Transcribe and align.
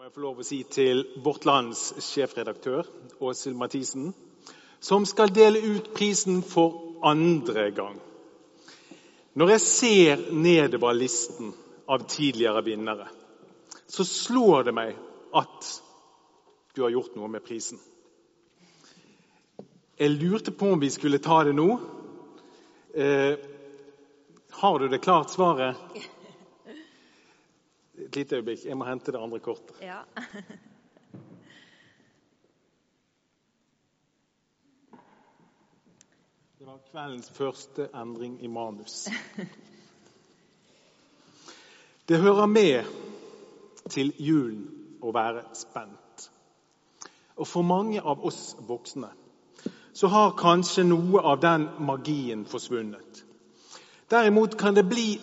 må 0.00 0.06
jeg 0.06 0.14
få 0.16 0.22
lov 0.24 0.38
å 0.40 0.44
si 0.48 0.58
til 0.64 1.02
Vårt 1.20 1.44
Lands 1.44 1.80
sjefredaktør 2.00 2.86
Åshild 3.20 3.58
Mathisen, 3.60 4.14
som 4.80 5.04
skal 5.04 5.28
dele 5.28 5.60
ut 5.60 5.90
prisen 5.92 6.38
for 6.40 7.02
andre 7.04 7.66
gang. 7.76 7.98
Når 9.36 9.50
jeg 9.52 9.62
ser 9.66 10.22
nedover 10.32 10.96
listen 10.96 11.50
av 11.84 12.06
tidligere 12.08 12.62
vinnere, 12.64 13.10
så 13.92 14.06
slår 14.08 14.70
det 14.70 14.74
meg 14.78 15.02
at 15.36 15.68
du 16.72 16.80
har 16.86 16.94
gjort 16.94 17.18
noe 17.20 17.28
med 17.34 17.44
prisen. 17.44 17.76
Jeg 20.00 20.14
lurte 20.14 20.54
på 20.56 20.70
om 20.78 20.80
vi 20.80 20.88
skulle 20.96 21.20
ta 21.20 21.42
det 21.44 21.52
nå. 21.60 21.68
Eh, 22.96 23.36
har 24.64 24.80
du 24.80 24.88
det 24.88 25.02
klart, 25.04 25.36
svaret? 25.36 25.76
Et 28.10 28.16
lite 28.16 28.36
øyeblikk. 28.36 28.64
Jeg 28.64 28.76
må 28.76 28.84
hente 28.84 29.12
det 29.12 29.18
andre 29.22 29.38
kortet. 29.38 29.76
Ja. 29.82 29.98
Det 36.58 36.66
var 36.66 36.78
kveldens 36.90 37.30
første 37.30 37.88
endring 37.94 38.44
i 38.44 38.46
manus. 38.46 39.08
Det 42.08 42.18
hører 42.18 42.46
med 42.46 42.84
til 43.90 44.12
julen 44.18 44.66
å 45.02 45.12
være 45.14 45.44
spent. 45.54 46.30
Og 47.36 47.46
for 47.46 47.62
mange 47.62 48.02
av 48.02 48.24
oss 48.26 48.56
voksne 48.68 49.08
så 49.92 50.06
har 50.10 50.34
kanskje 50.38 50.84
noe 50.84 51.22
av 51.22 51.40
den 51.40 51.68
magien 51.78 52.42
forsvunnet. 52.46 53.24
Derimot 54.10 54.58
kan 54.58 54.74
det 54.74 54.88
bli 54.88 55.20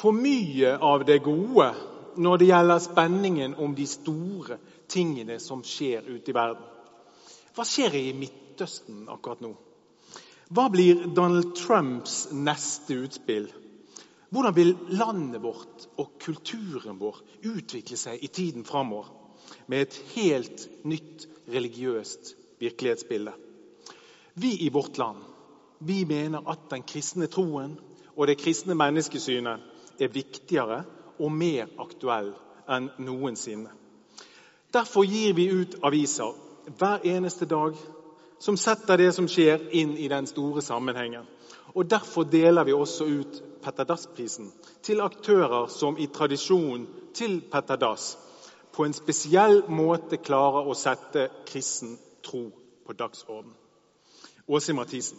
for 0.00 0.16
mye 0.16 0.76
av 0.80 1.04
det 1.04 1.18
gode 1.24 1.68
når 2.20 2.40
det 2.40 2.46
gjelder 2.48 2.82
spenningen 2.82 3.54
om 3.60 3.74
de 3.76 3.84
store 3.86 4.56
tingene 4.90 5.36
som 5.42 5.60
skjer 5.66 6.06
ute 6.08 6.32
i 6.32 6.36
verden. 6.36 6.64
Hva 7.54 7.66
skjer 7.68 7.96
i 7.98 8.06
Midtøsten 8.16 9.04
akkurat 9.12 9.42
nå? 9.44 9.52
Hva 10.50 10.66
blir 10.72 11.04
Donald 11.14 11.52
Trumps 11.58 12.30
neste 12.32 12.96
utspill? 13.04 13.50
Hvordan 14.30 14.56
vil 14.56 14.72
landet 14.96 15.42
vårt 15.42 15.86
og 16.00 16.16
kulturen 16.22 16.98
vår 16.98 17.20
utvikle 17.50 17.98
seg 17.98 18.22
i 18.24 18.30
tiden 18.32 18.64
framover 18.66 19.10
med 19.70 19.84
et 19.84 19.98
helt 20.14 20.64
nytt 20.86 21.26
religiøst 21.50 22.34
virkelighetsbilde? 22.62 23.34
Vi 24.40 24.56
i 24.64 24.70
vårt 24.72 24.98
land 24.98 25.26
vi 25.86 26.04
mener 26.04 26.46
at 26.50 26.66
den 26.72 26.82
kristne 26.88 27.28
troen 27.32 27.76
og 28.14 28.26
det 28.28 28.38
kristne 28.40 28.76
menneskesynet 28.76 29.69
er 30.00 30.12
viktigere 30.14 30.82
og 31.18 31.32
mer 31.32 31.68
aktuell 31.78 32.32
enn 32.70 32.90
noensinne. 33.02 33.70
Derfor 34.72 35.04
gir 35.04 35.34
vi 35.34 35.48
ut 35.50 35.76
aviser 35.82 36.36
hver 36.78 37.04
eneste 37.04 37.48
dag 37.50 37.74
som 38.40 38.56
setter 38.56 38.96
det 38.96 39.10
som 39.12 39.26
skjer, 39.28 39.66
inn 39.76 39.96
i 39.98 40.08
den 40.08 40.26
store 40.26 40.62
sammenhengen. 40.62 41.26
Og 41.74 41.90
Derfor 41.90 42.24
deler 42.24 42.64
vi 42.64 42.72
også 42.72 43.04
ut 43.04 43.42
Petter 43.62 43.84
Dass-prisen 43.84 44.48
til 44.82 45.00
aktører 45.04 45.66
som 45.68 45.98
i 45.98 46.06
tradisjon 46.06 46.86
til 47.14 47.40
Petter 47.52 47.76
Dass 47.76 48.16
på 48.72 48.84
en 48.84 48.94
spesiell 48.94 49.64
måte 49.68 50.16
klarer 50.16 50.68
å 50.70 50.74
sette 50.78 51.28
kristen 51.46 51.98
tro 52.24 52.46
på 52.86 52.96
dagsorden. 52.96 53.52
Åse 54.48 54.72
Mathisen. 54.72 55.18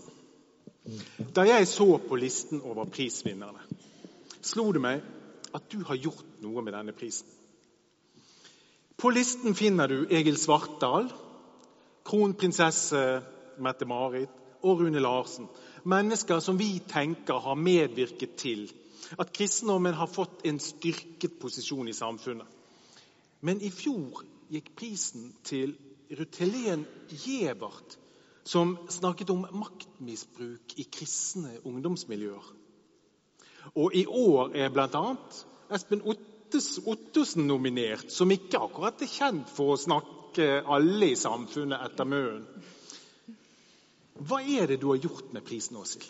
Da 1.36 1.46
jeg 1.46 1.68
så 1.68 1.98
på 2.08 2.18
listen 2.18 2.62
over 2.66 2.90
prisvinnerne, 2.90 3.62
slo 4.46 4.72
det 4.74 4.82
meg 4.84 5.02
at 5.56 5.68
du 5.72 5.82
har 5.88 6.00
gjort 6.00 6.42
noe 6.44 6.64
med 6.64 6.74
denne 6.76 6.96
prisen. 6.96 7.28
På 9.02 9.10
listen 9.10 9.56
finner 9.58 9.90
du 9.90 10.06
Egil 10.14 10.38
Svartdal, 10.38 11.10
kronprinsesse 12.06 13.02
Mette-Marit 13.62 14.30
og 14.62 14.84
Rune 14.84 15.02
Larsen. 15.02 15.48
Mennesker 15.90 16.40
som 16.40 16.60
vi 16.60 16.76
tenker 16.88 17.42
har 17.42 17.58
medvirket 17.58 18.36
til 18.38 18.68
at 19.20 19.34
kristendommen 19.34 19.98
har 19.98 20.08
fått 20.08 20.46
en 20.46 20.60
styrket 20.62 21.40
posisjon 21.42 21.90
i 21.90 21.98
samfunnet. 21.98 22.46
Men 23.42 23.62
i 23.62 23.72
fjor 23.74 24.22
gikk 24.54 24.70
prisen 24.78 25.32
til 25.44 25.74
Ruth 26.12 26.44
Helen 26.44 26.86
som 28.46 28.78
snakket 28.90 29.30
om 29.34 29.46
maktmisbruk 29.50 30.76
i 30.78 30.86
kristne 30.92 31.58
ungdomsmiljøer. 31.66 32.61
Og 33.76 33.96
i 33.96 34.06
år 34.06 34.56
er 34.58 34.72
bl.a. 34.74 35.04
Espen 35.72 36.04
Ottosen 36.06 37.48
nominert, 37.48 38.12
som 38.12 38.32
ikke 38.34 38.60
akkurat 38.60 39.02
er 39.02 39.12
kjent 39.12 39.52
for 39.52 39.74
å 39.74 39.80
snakke 39.80 40.48
alle 40.66 41.12
i 41.14 41.20
samfunnet 41.20 41.86
etter 41.90 42.08
munnen. 42.08 42.48
Hva 44.22 44.42
er 44.44 44.68
det 44.70 44.82
du 44.82 44.90
har 44.92 45.00
gjort 45.02 45.32
med 45.34 45.46
prisen, 45.48 45.80
Åshild? 45.82 46.10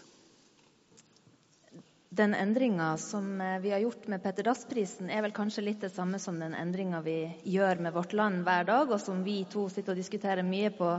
Den 2.11 2.33
endringa 2.35 2.97
som 2.99 3.39
eh, 3.39 3.59
vi 3.63 3.69
har 3.71 3.79
gjort 3.79 4.07
med 4.11 4.19
Petter 4.19 4.43
Dass-prisen, 4.43 5.07
er 5.07 5.21
vel 5.23 5.31
kanskje 5.31 5.63
litt 5.63 5.85
det 5.85 5.93
samme 5.93 6.19
som 6.19 6.41
den 6.41 6.51
endringa 6.51 6.99
vi 7.05 7.21
gjør 7.47 7.79
med 7.85 7.93
Vårt 7.95 8.11
Land 8.11 8.41
hver 8.43 8.65
dag, 8.67 8.91
og 8.91 8.99
som 8.99 9.21
vi 9.23 9.37
to 9.47 9.69
sitter 9.71 9.93
og 9.93 10.01
diskuterer 10.01 10.43
mye 10.43 10.73
på 10.75 10.89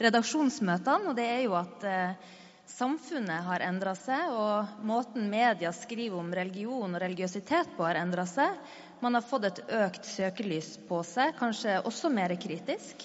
redaksjonsmøtene. 0.00 1.10
Og 1.10 1.18
det 1.18 1.26
er 1.28 1.42
jo 1.44 1.58
at 1.60 1.84
eh, 1.84 2.32
samfunnet 2.70 3.44
har 3.46 3.64
endra 3.64 3.94
seg, 3.98 4.30
og 4.32 4.84
måten 4.86 5.30
media 5.30 5.72
skriver 5.76 6.18
om 6.18 6.32
religion 6.34 6.94
og 6.94 7.02
religiøsitet 7.02 7.74
på, 7.76 7.86
har 7.86 8.00
endra 8.00 8.26
seg. 8.28 8.58
Man 9.02 9.18
har 9.18 9.26
fått 9.26 9.48
et 9.48 9.60
økt 9.82 10.06
søkelys 10.06 10.76
på 10.88 11.02
seg, 11.06 11.34
kanskje 11.38 11.80
også 11.88 12.10
mer 12.14 12.34
kritisk. 12.40 13.02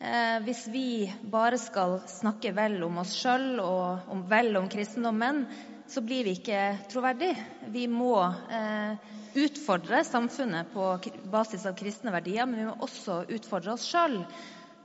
Eh, 0.00 0.38
hvis 0.46 0.64
vi 0.72 0.84
bare 1.28 1.58
skal 1.60 1.98
snakke 2.08 2.54
vel 2.56 2.78
om 2.86 3.02
oss 3.02 3.12
sjøl 3.20 3.60
og 3.60 4.12
om, 4.12 4.22
vel 4.30 4.56
om 4.56 4.68
kristendommen, 4.72 5.44
så 5.90 6.00
blir 6.06 6.24
vi 6.24 6.38
ikke 6.38 6.62
troverdige. 6.88 7.36
Vi 7.74 7.84
må 7.90 8.14
eh, 8.24 8.94
utfordre 9.44 10.00
samfunnet 10.08 10.72
på 10.72 10.86
basis 11.30 11.66
av 11.68 11.76
kristne 11.76 12.14
verdier, 12.14 12.48
men 12.48 12.62
vi 12.62 12.70
må 12.70 12.78
også 12.86 13.24
utfordre 13.28 13.74
oss 13.76 13.84
sjøl. 13.90 14.22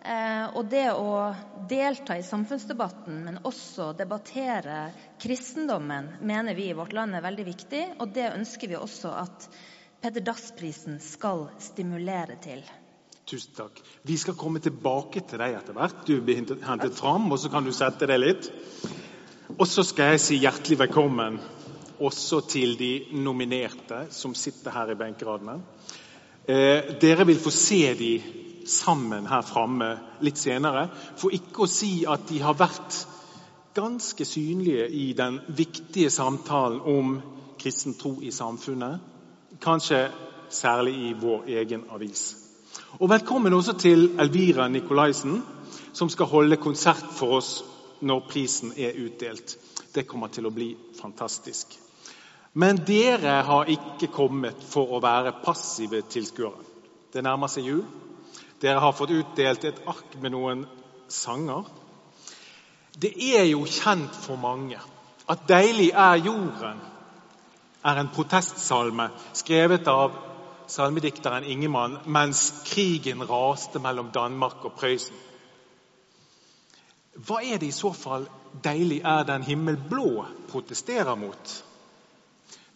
Eh, 0.06 0.48
og 0.54 0.68
det 0.70 0.86
å 0.94 1.34
delta 1.70 2.14
i 2.20 2.26
samfunnsdebatten, 2.26 3.24
men 3.26 3.40
også 3.50 3.88
debattere 3.98 4.92
kristendommen, 5.22 6.12
mener 6.22 6.54
vi 6.54 6.68
i 6.70 6.76
vårt 6.78 6.94
land 6.94 7.18
er 7.18 7.26
veldig 7.26 7.46
viktig, 7.48 7.82
og 7.98 8.12
det 8.14 8.28
ønsker 8.36 8.70
vi 8.70 8.78
også 8.78 9.16
at 9.24 9.48
Peder 10.04 10.22
Dass-prisen 10.22 11.00
skal 11.02 11.48
stimulere 11.58 12.38
til. 12.44 12.62
Tusen 13.26 13.58
takk. 13.58 13.82
Vi 14.06 14.20
skal 14.22 14.38
komme 14.38 14.62
tilbake 14.62 15.24
til 15.26 15.42
deg 15.42 15.58
etter 15.58 15.74
hvert. 15.74 16.06
Du 16.06 16.20
blir 16.22 16.38
hentet 16.38 16.94
fram, 16.94 17.26
og 17.34 17.42
så 17.42 17.50
kan 17.50 17.66
du 17.66 17.74
sette 17.74 18.06
deg 18.06 18.22
litt. 18.22 18.52
Og 19.56 19.66
så 19.66 19.82
skal 19.88 20.14
jeg 20.14 20.22
si 20.22 20.38
hjertelig 20.44 20.84
velkommen 20.84 21.42
også 21.98 22.44
til 22.52 22.78
de 22.78 22.94
nominerte 23.26 24.06
som 24.14 24.38
sitter 24.38 24.76
her 24.76 24.94
i 24.94 25.00
benkeradene. 25.00 25.58
Eh, 26.46 26.94
dere 27.02 27.26
vil 27.26 27.42
få 27.42 27.50
se 27.50 27.82
de 27.98 28.14
sammen 28.66 29.28
her 29.30 29.46
framme 29.46 29.92
litt 30.26 30.40
senere, 30.42 30.88
for 31.18 31.34
ikke 31.34 31.66
å 31.66 31.70
si 31.70 32.06
at 32.10 32.28
de 32.30 32.42
har 32.44 32.58
vært 32.58 33.04
ganske 33.76 34.26
synlige 34.26 34.88
i 34.88 35.12
den 35.14 35.40
viktige 35.48 36.10
samtalen 36.10 36.80
om 36.82 37.18
kristen 37.60 37.98
tro 38.00 38.18
i 38.22 38.32
samfunnet. 38.32 39.00
Kanskje 39.62 40.08
særlig 40.50 40.96
i 41.10 41.14
vår 41.20 41.48
egen 41.60 41.86
avis. 41.92 42.36
Og 43.00 43.10
velkommen 43.10 43.54
også 43.54 43.74
til 43.80 44.10
Elvira 44.20 44.68
Nikolaisen, 44.68 45.42
som 45.94 46.10
skal 46.10 46.32
holde 46.32 46.60
konsert 46.60 47.06
for 47.16 47.40
oss 47.40 47.52
når 48.02 48.28
prisen 48.30 48.74
er 48.78 48.98
utdelt. 49.00 49.58
Det 49.96 50.08
kommer 50.08 50.28
til 50.28 50.48
å 50.48 50.54
bli 50.56 50.74
fantastisk. 51.00 51.76
Men 52.54 52.80
dere 52.88 53.42
har 53.48 53.72
ikke 53.72 54.08
kommet 54.16 54.64
for 54.64 54.96
å 54.96 55.02
være 55.04 55.36
passive 55.44 56.02
tilskuere. 56.08 56.64
Det 57.12 57.24
nærmer 57.24 57.52
seg 57.52 57.68
jul. 57.68 57.84
Dere 58.62 58.80
har 58.80 58.94
fått 58.96 59.12
utdelt 59.12 59.64
et 59.64 59.82
ark 59.88 60.16
med 60.22 60.32
noen 60.32 60.66
sanger. 61.12 61.66
Det 62.96 63.12
er 63.36 63.44
jo 63.50 63.66
kjent 63.68 64.16
for 64.16 64.40
mange 64.40 64.80
at 65.28 65.48
'Deilig 65.48 65.90
er 65.92 66.16
jorden' 66.16 66.84
er 67.86 68.00
en 68.00 68.10
protestsalme 68.16 69.10
skrevet 69.34 69.88
av 69.88 70.16
salmedikteren 70.68 71.44
Ingemann 71.44 71.98
mens 72.06 72.54
krigen 72.66 73.22
raste 73.30 73.80
mellom 73.80 74.10
Danmark 74.12 74.66
og 74.66 74.74
Prøysen. 74.80 75.18
Hva 77.16 77.42
er 77.44 77.58
det 77.58 77.68
i 77.68 77.76
så 77.76 77.92
fall 77.94 78.28
'Deilig 78.64 79.02
er 79.04 79.24
den 79.24 79.44
himmel 79.44 79.78
blå' 79.90 80.26
protesterer 80.50 81.16
mot? 81.16 81.64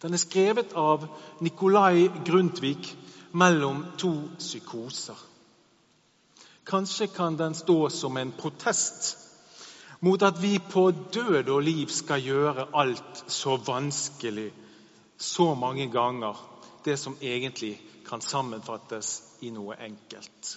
Den 0.02 0.14
er 0.14 0.18
skrevet 0.18 0.74
av 0.76 1.08
Nikolai 1.40 2.08
Grundtvig 2.26 2.96
mellom 3.32 3.86
to 3.98 4.14
psykoser. 4.38 5.29
Kanskje 6.70 7.08
kan 7.08 7.38
den 7.38 7.56
stå 7.58 7.90
som 7.90 8.18
en 8.18 8.32
protest 8.32 9.18
mot 10.06 10.22
at 10.24 10.38
vi 10.42 10.60
på 10.60 10.92
død 10.92 11.50
og 11.50 11.64
liv 11.66 11.90
skal 11.92 12.24
gjøre 12.24 12.68
alt 12.78 13.24
så 13.28 13.58
vanskelig 13.58 14.52
så 15.18 15.54
mange 15.56 15.90
ganger 15.92 16.38
det 16.86 16.96
som 16.98 17.18
egentlig 17.22 17.74
kan 18.08 18.22
sammenfattes 18.22 19.22
i 19.42 19.52
noe 19.52 19.76
enkelt. 19.76 20.54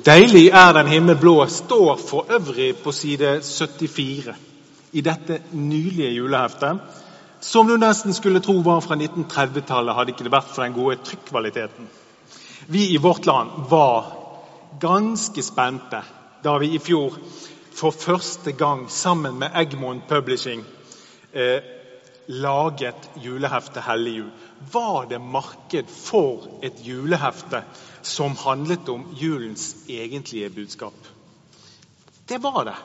Deilig 0.00 0.46
er 0.48 0.70
den 0.72 0.86
himmelblå 0.88 1.42
står 1.52 1.98
for 2.00 2.30
øvrig 2.32 2.70
på 2.80 2.92
side 2.92 3.40
74 3.44 4.30
i 4.92 5.00
dette 5.04 5.42
nylige 5.52 6.14
juleheftet, 6.14 6.78
som 7.40 7.68
du 7.68 7.76
nesten 7.76 8.14
skulle 8.16 8.40
tro 8.40 8.54
var 8.64 8.80
fra 8.80 8.96
1930-tallet, 8.96 9.94
hadde 9.94 10.14
ikke 10.14 10.24
det 10.24 10.32
vært 10.32 10.48
for 10.54 10.64
den 10.64 10.72
gode 10.72 10.96
trykkvaliteten. 11.04 11.90
Vi 12.72 12.86
i 12.94 12.96
Vårt 12.96 13.26
Land 13.28 13.68
var 13.68 14.08
ganske 14.80 15.44
spente 15.44 16.00
da 16.44 16.56
vi 16.58 16.72
i 16.74 16.80
fjor 16.80 17.20
for 17.76 17.92
første 17.92 18.52
gang 18.56 18.86
sammen 18.88 19.36
med 19.38 19.52
Egmont 19.54 20.08
Publishing 20.08 20.64
eh, 21.32 21.60
laget 22.26 23.10
juleheftet 23.22 23.82
Hellig 23.82 24.14
jul. 24.16 24.30
Var 24.72 25.06
det 25.10 25.20
marked 25.20 25.88
for 25.88 26.48
et 26.62 26.80
julehefte 26.86 27.62
som 28.02 28.36
handlet 28.36 28.88
om 28.88 29.06
julens 29.20 29.76
egentlige 29.88 30.50
budskap? 30.50 30.94
Det 32.28 32.42
var 32.42 32.64
det. 32.64 32.78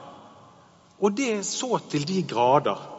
Og 1.00 1.12
det 1.18 1.32
er 1.34 1.42
så 1.44 1.80
til 1.92 2.08
de 2.08 2.24
grader 2.24 2.92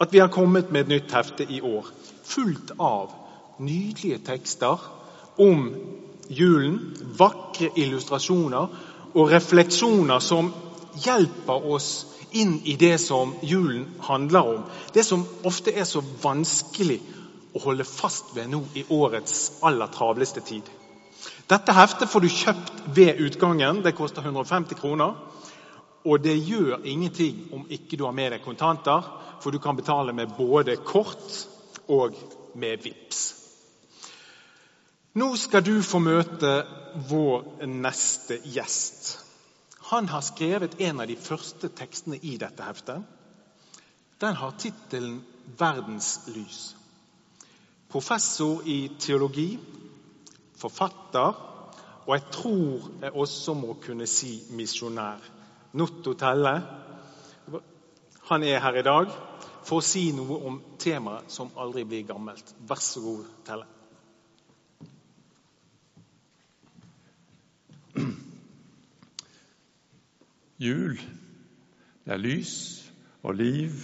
at 0.00 0.12
vi 0.12 0.18
har 0.18 0.28
kommet 0.28 0.72
med 0.72 0.80
et 0.80 0.88
nytt 0.88 1.12
hefte 1.14 1.46
i 1.48 1.60
år. 1.60 1.86
Fullt 2.24 2.72
av 2.80 3.12
nydelige 3.58 4.18
tekster 4.26 4.80
om 5.38 5.68
julen, 6.28 6.78
vakre 7.18 7.70
illustrasjoner 7.76 8.74
og 9.14 9.30
refleksjoner 9.30 10.18
som 10.18 10.50
hjelper 11.04 11.66
oss 11.70 11.90
inn 12.34 12.58
i 12.64 12.76
det 12.76 12.98
som 12.98 13.34
julen 13.42 13.86
handler 14.02 14.54
om. 14.54 14.62
Det 14.94 15.04
som 15.06 15.26
ofte 15.46 15.74
er 15.74 15.86
så 15.88 16.02
vanskelig 16.22 17.00
å 17.54 17.62
holde 17.62 17.86
fast 17.86 18.34
ved 18.34 18.50
nå 18.50 18.64
i 18.74 18.84
årets 18.90 19.60
aller 19.62 19.92
travleste 19.94 20.42
tid. 20.44 20.66
Dette 21.48 21.76
heftet 21.76 22.10
får 22.10 22.24
du 22.24 22.28
kjøpt 22.32 22.82
ved 22.96 23.20
utgangen. 23.22 23.82
Det 23.84 23.94
koster 23.96 24.24
150 24.24 24.80
kroner. 24.80 25.14
Og 26.04 26.20
det 26.20 26.36
gjør 26.36 26.84
ingenting 26.84 27.46
om 27.52 27.64
ikke 27.72 27.96
du 27.96 28.04
har 28.04 28.16
med 28.16 28.34
deg 28.34 28.44
kontanter, 28.44 29.06
for 29.40 29.52
du 29.52 29.58
kan 29.58 29.76
betale 29.76 30.12
med 30.12 30.34
både 30.36 30.76
kort 30.84 31.46
og 31.88 32.16
med 32.54 32.82
VIPS. 32.84 33.22
Nå 35.14 35.30
skal 35.38 35.62
du 35.62 35.78
få 35.82 36.00
møte 36.02 36.56
vår 37.08 37.66
neste 37.70 38.40
gjest. 38.50 39.14
Han 39.90 40.08
har 40.08 40.20
skrevet 40.24 40.80
en 40.80 41.00
av 41.00 41.08
de 41.08 41.16
første 41.16 41.68
tekstene 41.68 42.18
i 42.22 42.36
dette 42.40 42.64
heftet. 42.64 43.02
Den 44.20 44.34
har 44.34 44.56
tittelen 44.58 45.24
'Verdens 45.58 46.28
lys'. 46.28 46.74
Professor 47.88 48.62
i 48.66 48.88
teologi, 48.98 49.58
forfatter 50.56 51.34
og 52.06 52.14
jeg 52.14 52.24
tror 52.32 52.88
jeg 53.00 53.12
også 53.12 53.54
må 53.56 53.76
kunne 53.80 54.06
si 54.06 54.42
misjonær. 54.50 55.22
Notto 55.72 56.12
Telle. 56.20 56.54
Han 58.28 58.42
er 58.42 58.60
her 58.60 58.76
i 58.78 58.84
dag 58.84 59.12
for 59.64 59.80
å 59.80 59.84
si 59.84 60.10
noe 60.12 60.36
om 60.48 60.60
temaet 60.78 61.32
som 61.32 61.52
aldri 61.56 61.84
blir 61.88 62.04
gammelt. 62.08 62.54
Vær 62.68 62.80
så 62.80 63.00
god, 63.00 63.24
Telle. 63.46 63.66
Jul, 70.64 70.96
det 72.04 72.12
er 72.14 72.20
lys 72.20 72.54
og 73.22 73.36
liv 73.36 73.74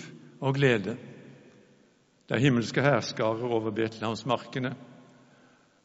og 0.41 0.55
glede. 0.57 0.97
Det 2.29 2.37
er 2.37 2.45
himmelske 2.45 2.83
herskarer 2.85 3.53
over 3.53 3.71
Betlehemsmarkene. 3.75 4.73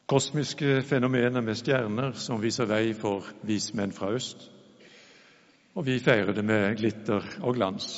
Kosmiske 0.06 0.82
fenomener 0.86 1.42
med 1.42 1.58
stjerner 1.58 2.14
som 2.16 2.40
viser 2.40 2.68
vei 2.70 2.94
for 2.94 3.26
vismenn 3.44 3.92
fra 3.92 4.12
øst. 4.14 4.46
Og 5.74 5.84
vi 5.86 5.98
feirer 6.00 6.32
det 6.32 6.44
med 6.46 6.76
glitter 6.78 7.24
og 7.42 7.56
glans. 7.58 7.88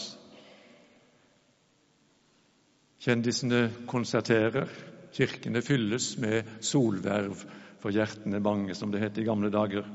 Kjendisene 2.98 3.68
konserterer, 3.86 4.66
kirkene 5.14 5.62
fylles 5.62 6.16
med 6.18 6.48
solverv 6.64 7.44
for 7.78 7.94
hjertene 7.94 8.40
mange, 8.42 8.74
som 8.74 8.90
det 8.90 9.04
het 9.04 9.20
i 9.20 9.26
gamle 9.28 9.52
dager. 9.54 9.86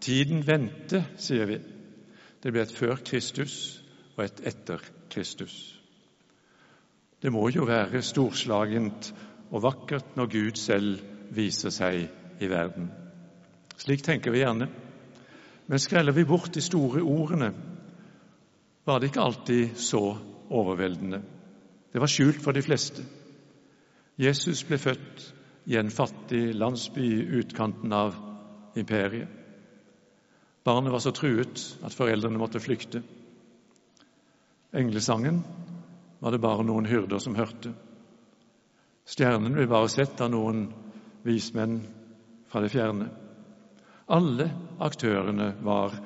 Tiden 0.00 0.46
vendte, 0.46 1.02
sier 1.20 1.50
vi. 1.50 1.58
Det 2.42 2.52
ble 2.54 2.62
et 2.62 2.74
før 2.74 3.00
Kristus 3.04 3.54
og 4.16 4.24
et 4.24 4.40
etter 4.46 4.82
Kristus. 5.10 5.54
Det 7.22 7.32
må 7.34 7.48
jo 7.50 7.66
være 7.66 8.02
storslagent 8.02 9.10
og 9.50 9.62
vakkert 9.62 10.16
når 10.16 10.30
Gud 10.30 10.58
selv 10.60 11.00
viser 11.34 11.74
seg 11.74 12.04
i 12.40 12.50
verden. 12.50 12.92
Slik 13.78 14.04
tenker 14.06 14.34
vi 14.34 14.44
gjerne. 14.44 14.68
Men 15.68 15.82
skreller 15.82 16.14
vi 16.16 16.24
bort 16.24 16.54
de 16.54 16.62
store 16.64 17.02
ordene, 17.02 17.50
var 18.86 18.98
det 18.98 19.10
ikke 19.10 19.20
alltid 19.20 19.74
så 19.76 20.00
overveldende. 20.48 21.20
Det 21.92 22.00
var 22.00 22.08
skjult 22.08 22.40
for 22.40 22.56
de 22.56 22.62
fleste. 22.64 23.02
Jesus 24.18 24.64
ble 24.64 24.78
født 24.80 25.26
i 25.68 25.76
en 25.76 25.90
fattig 25.92 26.54
landsby 26.56 27.04
i 27.04 27.26
utkanten 27.42 27.92
av 27.92 28.16
imperiet. 28.76 29.37
Barnet 30.68 30.92
var 30.92 31.00
så 31.00 31.14
truet 31.16 31.62
at 31.80 31.94
foreldrene 31.96 32.36
måtte 32.36 32.60
flykte. 32.60 33.00
Englesangen 34.76 35.38
var 36.20 36.34
det 36.34 36.42
bare 36.44 36.66
noen 36.68 36.84
hyrder 36.84 37.22
som 37.24 37.38
hørte. 37.38 37.70
Stjernen 39.08 39.56
ble 39.56 39.64
bare 39.70 39.88
sett 39.88 40.20
av 40.20 40.28
noen 40.34 40.66
vismenn 41.24 41.78
fra 42.52 42.60
det 42.60 42.74
fjerne. 42.74 43.08
Alle 44.12 44.50
aktørene 44.84 45.54
var 45.64 45.96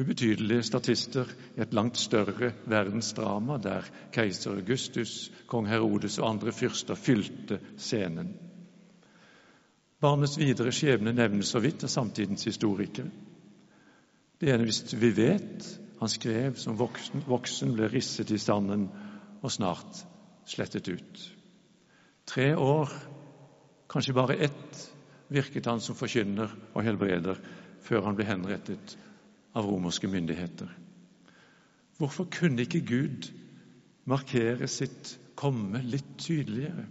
ubetydelige 0.00 0.64
statister 0.70 1.28
i 1.58 1.60
et 1.60 1.76
langt 1.76 2.00
større 2.00 2.54
verdensdrama 2.64 3.60
der 3.60 3.92
keiser 4.16 4.56
Augustus, 4.56 5.26
kong 5.52 5.68
Herodes 5.68 6.16
og 6.16 6.30
andre 6.32 6.56
fyrster 6.56 6.96
fylte 6.96 7.60
scenen. 7.76 8.38
Barnets 10.00 10.38
videre 10.40 10.72
skjebne 10.72 11.12
nevnes 11.12 11.50
så 11.52 11.60
vidt 11.60 11.84
av 11.84 11.92
samtidens 11.92 12.46
historikere. 12.48 13.10
Det 14.40 14.48
eneste 14.48 14.96
vi 14.96 15.10
vet 15.12 15.66
han 16.00 16.08
skrev 16.08 16.56
som 16.56 16.78
voksen, 16.80 17.26
voksen 17.28 17.74
ble 17.76 17.90
risset 17.92 18.30
i 18.32 18.38
sanden 18.40 18.86
og 19.42 19.52
snart 19.52 20.00
slettet 20.48 20.88
ut. 20.88 21.24
Tre 22.30 22.54
år 22.56 22.92
Kanskje 23.90 24.14
bare 24.14 24.36
ett 24.38 24.76
virket 25.34 25.66
han 25.66 25.80
som 25.82 25.96
forkynner 25.98 26.52
og 26.74 26.84
helbreder 26.86 27.40
før 27.82 28.04
han 28.06 28.14
ble 28.14 28.26
henrettet 28.28 28.94
av 29.58 29.66
romerske 29.66 30.06
myndigheter. 30.06 30.68
Hvorfor 31.98 32.28
kunne 32.30 32.62
ikke 32.62 32.84
Gud 32.86 33.26
markere 34.06 34.68
sitt 34.70 35.16
komme 35.34 35.82
litt 35.82 36.12
tydeligere? 36.22 36.86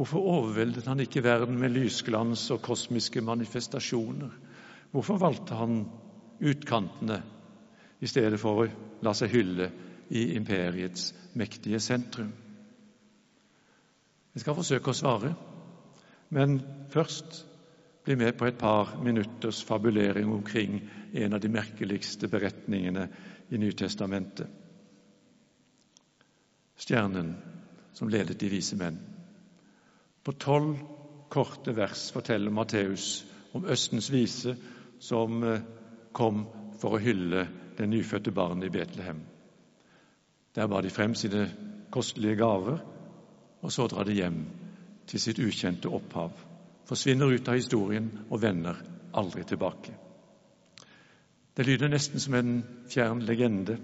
Hvorfor 0.00 0.24
overveldet 0.24 0.86
han 0.88 1.00
ikke 1.04 1.20
verden 1.20 1.58
med 1.60 1.74
lysglans 1.74 2.46
og 2.54 2.62
kosmiske 2.64 3.20
manifestasjoner? 3.20 4.30
Hvorfor 4.94 5.18
valgte 5.20 5.58
han 5.58 5.82
utkantene 6.40 7.18
i 8.00 8.08
stedet 8.08 8.40
for 8.40 8.62
å 8.62 8.70
la 9.04 9.12
seg 9.12 9.34
hylle 9.34 9.66
i 10.08 10.22
imperiets 10.38 11.10
mektige 11.36 11.82
sentrum? 11.84 12.32
Jeg 14.32 14.46
skal 14.46 14.56
forsøke 14.56 14.94
å 14.94 14.96
svare. 14.96 15.34
Men 16.32 16.56
først 16.96 17.44
bli 18.08 18.16
med 18.16 18.40
på 18.40 18.48
et 18.48 18.56
par 18.56 18.96
minutters 19.04 19.60
fabulering 19.68 20.32
omkring 20.32 20.80
en 21.12 21.36
av 21.36 21.44
de 21.44 21.52
merkeligste 21.52 22.32
beretningene 22.32 23.04
i 23.52 23.60
Nytestamentet. 23.60 24.48
Stjernen 26.80 27.34
som 27.92 28.08
ledet 28.08 28.40
de 28.40 28.48
vise 28.48 28.80
menn. 28.80 29.19
På 30.24 30.32
tolv 30.32 30.78
korte 31.28 31.72
vers 31.76 32.10
forteller 32.12 32.50
Matteus 32.50 33.26
om 33.52 33.64
Østens 33.64 34.10
vise 34.12 34.56
som 35.00 35.42
eh, 35.42 35.62
kom 36.12 36.44
for 36.80 36.96
å 36.96 37.02
hylle 37.02 37.46
det 37.78 37.88
nyfødte 37.88 38.32
barnet 38.34 38.68
i 38.68 38.74
Betlehem. 38.74 39.22
Der 40.54 40.66
bar 40.66 40.82
de 40.82 40.90
frem 40.90 41.14
sine 41.14 41.46
kostelige 41.90 42.36
gaver, 42.36 42.80
og 43.62 43.72
så 43.72 43.86
drar 43.86 44.04
de 44.04 44.18
hjem 44.18 44.42
til 45.06 45.20
sitt 45.20 45.38
ukjente 45.38 45.88
opphav, 45.88 46.34
forsvinner 46.88 47.32
ut 47.32 47.48
av 47.48 47.58
historien 47.58 48.10
og 48.28 48.42
vender 48.42 48.78
aldri 49.14 49.44
tilbake. 49.44 49.94
Det 51.56 51.66
lyder 51.66 51.90
nesten 51.92 52.20
som 52.20 52.34
en 52.34 52.60
fjern 52.90 53.22
legende 53.26 53.78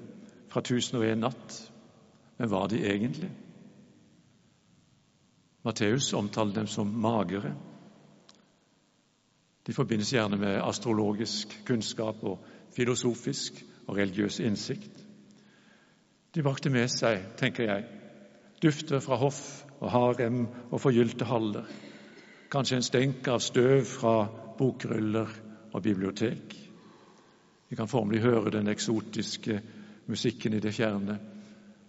fra 0.49 0.61
'Tusen 0.61 0.99
og 0.99 1.05
en 1.07 1.25
natt', 1.27 1.59
men 2.39 2.51
var 2.51 2.69
de 2.69 2.85
egentlig? 2.85 3.31
Matteus 5.67 6.13
omtaler 6.15 6.55
dem 6.55 6.69
som 6.71 6.93
magre. 7.03 7.51
De 9.67 9.75
forbindes 9.75 10.13
gjerne 10.15 10.39
med 10.39 10.61
astrologisk 10.63 11.57
kunnskap 11.67 12.23
og 12.23 12.45
filosofisk 12.77 13.59
og 13.87 13.97
religiøs 13.99 14.39
innsikt. 14.47 15.03
De 16.35 16.45
brakte 16.45 16.71
med 16.71 16.87
seg, 16.93 17.33
tenker 17.41 17.67
jeg, 17.67 17.87
dufter 18.63 19.03
fra 19.03 19.19
hoff 19.19 19.41
og 19.81 19.91
harem 19.91 20.45
og 20.71 20.79
forgylte 20.81 21.27
haller. 21.27 21.67
Kanskje 22.53 22.79
en 22.79 22.87
stenk 22.87 23.27
av 23.33 23.43
støv 23.43 23.83
fra 23.91 24.15
bokruller 24.59 25.33
og 25.73 25.83
bibliotek. 25.83 26.55
Vi 27.67 27.77
kan 27.77 27.91
formelig 27.91 28.23
høre 28.23 28.55
den 28.55 28.71
eksotiske 28.71 29.59
musikken 30.07 30.55
i 30.55 30.63
det 30.63 30.77
fjerne, 30.77 31.19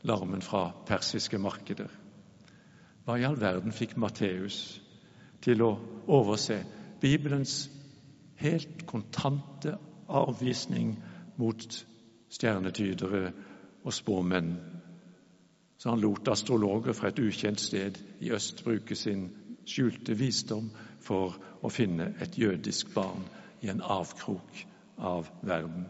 larmen 0.01 0.41
fra 0.41 0.72
persiske 0.88 1.38
markeder. 1.38 2.06
Hva 3.07 3.15
i 3.15 3.23
all 3.23 3.37
verden 3.39 3.71
fikk 3.71 3.93
Matteus 4.03 4.81
til 5.39 5.61
å 5.63 5.69
overse 6.11 6.57
Bibelens 6.99 7.69
helt 8.41 8.83
kontante 8.89 9.77
avvisning 10.11 10.91
mot 11.39 11.77
stjernetydere 12.35 13.29
og 13.87 13.95
spåmenn 13.95 14.51
så 15.77 15.93
han 15.93 16.03
lot 16.03 16.27
astrologer 16.27 16.91
fra 16.97 17.13
et 17.13 17.23
ukjent 17.23 17.63
sted 17.63 18.03
i 18.19 18.33
øst 18.35 18.65
bruke 18.65 18.95
sin 18.99 19.29
skjulte 19.63 20.19
visdom 20.19 20.67
for 20.99 21.39
å 21.63 21.71
finne 21.71 22.11
et 22.19 22.35
jødisk 22.35 22.91
barn 22.95 23.23
i 23.63 23.71
en 23.71 23.79
avkrok 23.81 24.65
av 24.97 25.29
verden. 25.47 25.85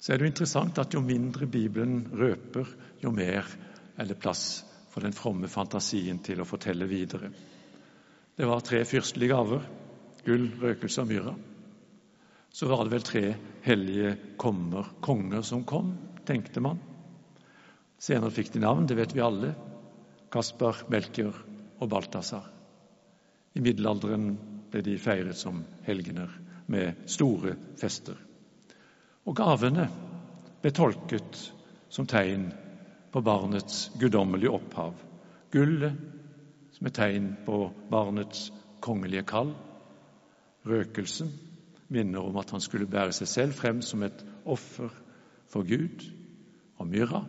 Så 0.00 0.12
er 0.12 0.18
det 0.18 0.26
jo 0.26 0.34
interessant 0.34 0.78
at 0.82 0.94
jo 0.94 1.02
mindre 1.04 1.46
Bibelen 1.46 2.08
røper, 2.10 2.66
jo 3.02 3.14
mer 3.14 3.46
er 3.96 4.08
det 4.08 4.18
plass 4.18 4.64
for 4.96 5.04
den 5.04 5.12
fromme 5.12 5.44
fantasien 5.52 6.22
til 6.24 6.40
å 6.40 6.46
fortelle 6.48 6.86
videre. 6.88 7.28
Det 8.32 8.46
var 8.48 8.62
tre 8.64 8.78
fyrstelige 8.88 9.34
gaver 9.34 9.66
gull, 10.24 10.46
røkelse 10.56 11.02
og 11.04 11.10
myrra. 11.10 11.34
Så 12.48 12.70
var 12.70 12.86
det 12.86 12.94
vel 12.94 13.04
tre 13.04 13.22
hellige 13.66 14.14
kommer, 14.40 14.88
konger 15.04 15.44
som 15.44 15.66
kom, 15.68 15.92
tenkte 16.24 16.64
man. 16.64 16.80
Senere 18.00 18.32
fikk 18.32 18.54
de 18.54 18.64
navn, 18.64 18.88
det 18.88 18.96
vet 18.96 19.12
vi 19.12 19.20
alle. 19.20 19.52
Kaspar, 20.32 20.86
Melchior 20.88 21.44
og 21.76 21.92
Balthazar. 21.92 22.48
I 23.52 23.60
middelalderen 23.60 24.30
ble 24.72 24.80
de 24.80 24.96
feiret 24.96 25.36
som 25.36 25.60
helgener 25.84 26.32
med 26.72 27.04
store 27.04 27.52
fester. 27.76 28.16
Og 29.28 29.36
gavene 29.36 29.90
ble 30.62 30.72
tolket 30.72 31.50
som 31.92 32.08
tegn 32.08 32.48
på 33.16 33.22
barnets 33.24 33.92
guddommelige 33.96 34.50
opphav. 34.52 34.92
Gullet 35.50 35.94
som 36.76 36.86
et 36.86 36.94
tegn 36.98 37.30
på 37.46 37.70
barnets 37.88 38.50
kongelige 38.84 39.24
kall. 39.24 39.54
Røkelsen 40.68 41.30
minner 41.88 42.20
om 42.28 42.36
at 42.36 42.52
han 42.52 42.60
skulle 42.60 42.90
bære 42.92 43.16
seg 43.16 43.30
selv 43.30 43.56
frem 43.56 43.80
som 43.80 44.04
et 44.04 44.20
offer 44.44 44.92
for 45.48 45.64
Gud. 45.64 46.04
Og 46.76 46.92
myrra 46.92 47.22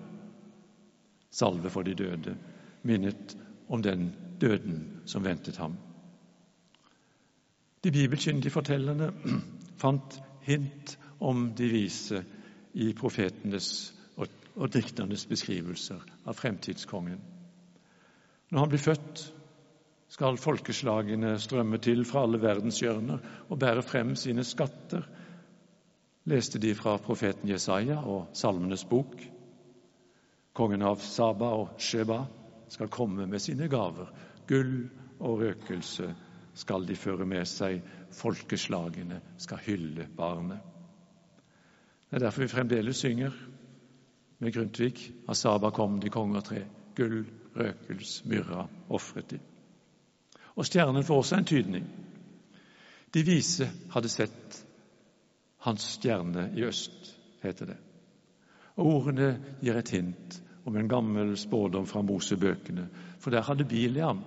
salve 1.32 1.72
for 1.72 1.88
de 1.88 1.96
døde, 1.96 2.36
minnet 2.84 3.38
om 3.72 3.79
den 3.84 4.10
døden 4.41 5.03
som 5.06 5.24
ventet 5.24 5.56
ham. 5.56 5.77
De 7.84 7.91
bibelkyndige 7.96 8.51
fortellerne 8.51 9.13
fant 9.82 10.20
hint 10.44 10.98
om 11.24 11.53
de 11.56 11.72
vise 11.72 12.25
i 12.74 12.91
profetenes 12.94 13.94
og, 14.58 14.72
dikternes 14.74 15.26
beskrivelser 15.30 16.02
av 16.26 16.38
fremtidskongen. 16.38 17.20
Når 18.50 18.60
han 18.64 18.72
blir 18.72 18.82
født, 18.82 19.24
skal 20.10 20.40
folkeslagene 20.40 21.34
strømme 21.40 21.78
til 21.84 22.06
fra 22.08 22.24
alle 22.26 22.40
verdens 22.42 22.80
hjørner 22.82 23.24
og 23.50 23.60
bære 23.60 23.84
frem 23.84 24.16
sine 24.16 24.46
skatter, 24.48 25.04
leste 26.28 26.60
de 26.64 26.74
fra 26.76 26.96
profeten 27.04 27.50
Jesaja 27.52 28.00
og 28.00 28.32
Salmenes 28.36 28.86
bok. 28.88 29.20
Kongen 30.58 30.84
av 30.84 31.04
Saba 31.04 31.52
og 31.60 31.76
Sheba 31.80 32.22
skal 32.72 32.90
komme 32.92 33.28
med 33.28 33.44
sine 33.44 33.68
gaver. 33.72 34.10
Gull 34.48 34.88
og 35.20 35.44
røkelse 35.44 36.08
skal 36.58 36.88
de 36.88 36.96
føre 36.98 37.28
med 37.30 37.46
seg, 37.48 37.84
folkeslagene 38.16 39.20
skal 39.38 39.62
hylle 39.68 40.08
barnet. 40.18 40.64
Det 42.08 42.18
er 42.18 42.24
derfor 42.24 42.46
vi 42.46 42.52
fremdeles 42.56 43.04
synger 43.04 43.36
med 44.38 44.53
Grundtvig 44.53 45.13
av 45.27 45.34
Saba 45.34 45.72
kom 45.72 46.00
de 46.00 46.10
konger 46.10 46.41
tre. 46.41 46.63
Gull, 46.96 47.25
røkels, 47.56 48.22
myrra 48.25 48.67
ofret 48.89 49.29
de. 49.29 49.39
Og 50.58 50.65
stjernen 50.65 51.06
får 51.06 51.22
også 51.22 51.38
en 51.38 51.46
tydning. 51.46 51.88
De 53.13 53.24
vise 53.24 53.70
hadde 53.94 54.10
sett 54.10 54.62
hans 55.65 55.86
stjerne 55.98 56.51
i 56.58 56.65
øst, 56.65 57.13
heter 57.44 57.74
det. 57.74 57.77
Og 58.77 58.89
Ordene 58.94 59.29
gir 59.62 59.77
et 59.77 59.89
hint 59.89 60.41
om 60.67 60.75
en 60.77 60.89
gammel 60.89 61.38
spådom 61.38 61.88
fra 61.88 62.01
Mosebøkene, 62.01 62.88
for 63.20 63.32
der 63.32 63.46
hadde 63.46 63.65
Biliam 63.65 64.24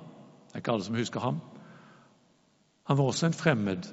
Det 0.50 0.56
er 0.56 0.62
ikke 0.64 0.72
alle 0.72 0.84
som 0.84 0.96
husker 0.98 1.20
ham. 1.20 1.36
Han 2.84 2.98
var 2.98 3.04
også 3.04 3.26
en 3.26 3.32
fremmed 3.38 3.86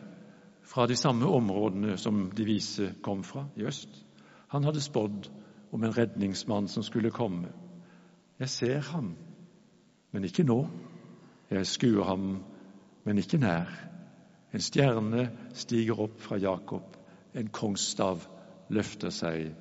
fra 0.66 0.88
de 0.88 0.96
samme 0.96 1.28
områdene 1.30 1.98
som 1.98 2.32
de 2.32 2.46
vise 2.46 2.96
kom 3.04 3.24
fra, 3.24 3.46
i 3.56 3.64
øst. 3.64 3.90
Han 4.48 4.64
hadde 4.64 4.82
spådd 4.82 5.30
om 5.72 5.84
en 5.84 5.94
redningsmann 5.98 6.68
som 6.68 6.84
skulle 6.84 7.12
komme. 7.12 7.52
Jeg 8.40 8.50
ser 8.50 8.80
ham, 8.92 9.16
men 10.12 10.24
ikke 10.24 10.44
nå. 10.44 10.68
Jeg 11.50 11.68
skuer 11.68 12.04
ham, 12.04 12.44
men 13.06 13.18
ikke 13.18 13.38
nær. 13.38 13.72
En 14.54 14.64
stjerne 14.64 15.30
stiger 15.56 16.00
opp 16.00 16.20
fra 16.24 16.38
Jakob, 16.40 16.96
en 17.36 17.50
kongsstav 17.54 18.24
løfter 18.70 19.12
seg 19.14 19.52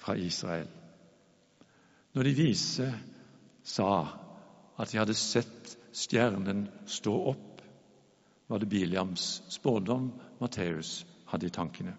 fra 0.00 0.16
Israel. 0.16 0.68
Når 2.14 2.26
de 2.26 2.34
vise 2.34 2.88
sa 3.62 3.90
at 4.80 4.90
de 4.90 4.98
hadde 4.98 5.14
sett 5.14 5.76
stjernen 5.92 6.66
stå 6.86 7.14
opp, 7.32 7.60
var 8.50 8.58
det 8.58 8.70
Biliams 8.70 9.42
spådom 9.52 10.10
Matteus 10.40 11.04
hadde 11.30 11.46
i 11.46 11.54
tankene. 11.54 11.94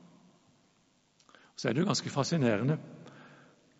Så 1.56 1.70
er 1.70 1.74
det 1.74 1.84
jo 1.84 1.88
ganske 1.88 2.12
fascinerende 2.12 2.80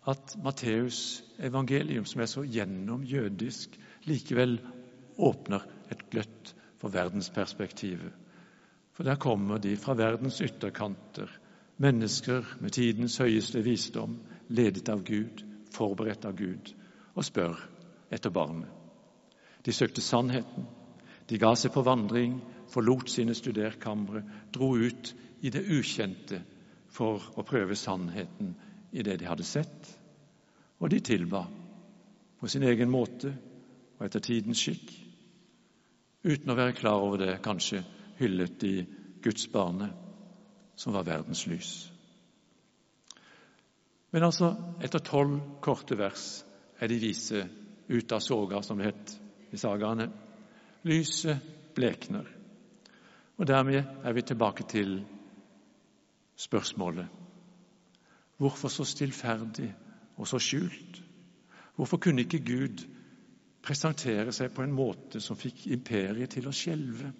at 0.06 0.36
Matteus' 0.44 1.22
evangelium, 1.38 2.04
som 2.04 2.20
er 2.20 2.26
så 2.26 2.42
gjennomjødisk, 2.42 3.78
likevel 4.04 4.58
åpner 5.18 5.62
et 5.90 6.02
gløtt 6.10 6.54
for 6.80 6.90
verdensperspektivet. 6.90 8.12
For 8.92 9.06
der 9.06 9.14
kommer 9.16 9.58
de 9.58 9.76
fra 9.76 9.94
verdens 9.94 10.40
ytterkanter, 10.40 11.30
mennesker 11.78 12.56
med 12.60 12.70
tidens 12.70 13.18
høyeste 13.18 13.62
visdom, 13.64 14.18
ledet 14.48 14.88
av 14.88 15.04
Gud, 15.04 15.44
forberedt 15.74 16.24
av 16.24 16.36
Gud, 16.36 16.74
og 17.14 17.24
spør 17.24 17.56
etter 18.10 18.30
barnet. 18.30 18.68
De 19.64 19.72
søkte 19.72 20.02
sannheten. 20.02 20.66
De 21.30 21.38
ga 21.38 21.54
seg 21.56 21.72
på 21.72 21.84
vandring, 21.86 22.40
forlot 22.68 23.10
sine 23.10 23.34
studerkamre, 23.34 24.24
dro 24.54 24.74
ut 24.76 25.14
i 25.40 25.50
det 25.50 25.62
ukjente 25.70 26.42
for 26.90 27.22
å 27.38 27.46
prøve 27.46 27.78
sannheten 27.78 28.56
i 28.92 29.02
det 29.02 29.16
de 29.20 29.28
hadde 29.28 29.46
sett, 29.46 29.88
og 30.78 30.90
de 30.90 31.00
tilba 31.00 31.46
på 32.40 32.48
sin 32.50 32.64
egen 32.66 32.90
måte 32.90 33.32
og 33.98 34.04
etter 34.06 34.22
tidens 34.24 34.60
skikk. 34.60 34.90
Uten 36.22 36.52
å 36.52 36.58
være 36.58 36.76
klar 36.76 37.02
over 37.02 37.20
det, 37.22 37.36
kanskje 37.42 37.82
hyllet 38.18 38.58
de 38.60 38.74
gudsbarnet 39.22 39.94
som 40.78 40.94
var 40.94 41.06
verdens 41.06 41.46
lys. 41.46 41.72
Men 44.12 44.26
altså, 44.26 44.52
etter 44.82 45.00
tolv 45.06 45.38
korte 45.64 45.96
vers 45.96 46.26
er 46.82 46.90
de 46.90 46.98
vise 47.00 47.46
ut 47.88 48.12
av 48.12 48.20
soga, 48.20 48.60
som 48.62 48.78
det 48.78 48.90
het 48.90 49.14
i 49.54 49.60
sagaene. 49.60 50.10
Lyset 50.84 51.74
blekner. 51.76 52.26
Og 53.38 53.48
dermed 53.48 54.04
er 54.04 54.12
vi 54.12 54.26
tilbake 54.26 54.66
til 54.68 54.98
spørsmålet 56.36 57.21
Hvorfor 58.42 58.72
så 58.74 58.84
stillferdig 58.88 59.68
og 60.18 60.26
så 60.26 60.40
skjult? 60.42 60.98
Hvorfor 61.76 62.00
kunne 62.02 62.24
ikke 62.24 62.42
Gud 62.42 62.82
presentere 63.62 64.32
seg 64.34 64.50
på 64.56 64.64
en 64.64 64.74
måte 64.74 65.22
som 65.22 65.38
fikk 65.38 65.68
imperiet 65.70 66.34
til 66.34 66.48
å 66.50 66.54
skjelve? 66.56 67.12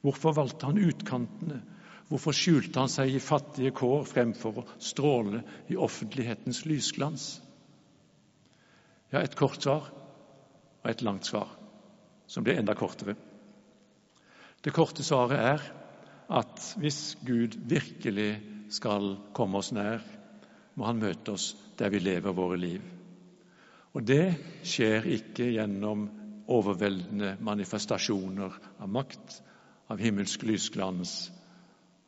Hvorfor 0.00 0.36
valgte 0.38 0.70
han 0.70 0.80
utkantene? 0.80 1.60
Hvorfor 2.08 2.32
skjulte 2.32 2.80
han 2.80 2.88
seg 2.88 3.12
i 3.12 3.20
fattige 3.20 3.74
kår 3.76 4.06
fremfor 4.08 4.62
å 4.62 4.66
stråle 4.80 5.42
i 5.68 5.76
offentlighetens 5.76 6.62
lysglans? 6.64 7.26
Ja, 9.12 9.20
et 9.20 9.36
kort 9.36 9.60
svar 9.60 9.90
og 9.92 10.88
et 10.88 11.04
langt 11.04 11.28
svar, 11.28 11.50
som 12.28 12.46
blir 12.46 12.56
enda 12.56 12.72
kortere. 12.78 13.18
Det 14.64 14.72
korte 14.74 15.04
svaret 15.04 15.44
er 15.52 15.66
at 16.40 16.72
hvis 16.80 17.18
Gud 17.24 17.56
virkelig 17.68 18.30
skal 18.72 19.14
komme 19.36 19.60
oss 19.60 19.72
nær, 19.76 20.00
må 20.78 20.86
Han 20.86 21.02
møte 21.02 21.34
oss 21.34 21.50
der 21.78 21.90
vi 21.90 21.98
lever 21.98 22.34
våre 22.34 22.56
liv. 22.58 22.82
Og 23.94 24.04
det 24.06 24.36
skjer 24.62 25.08
ikke 25.10 25.48
gjennom 25.50 26.06
overveldende 26.48 27.34
manifestasjoner 27.44 28.54
av 28.78 28.88
makt, 28.88 29.40
av 29.90 29.98
himmelsk 29.98 30.44
lysglans 30.46 31.32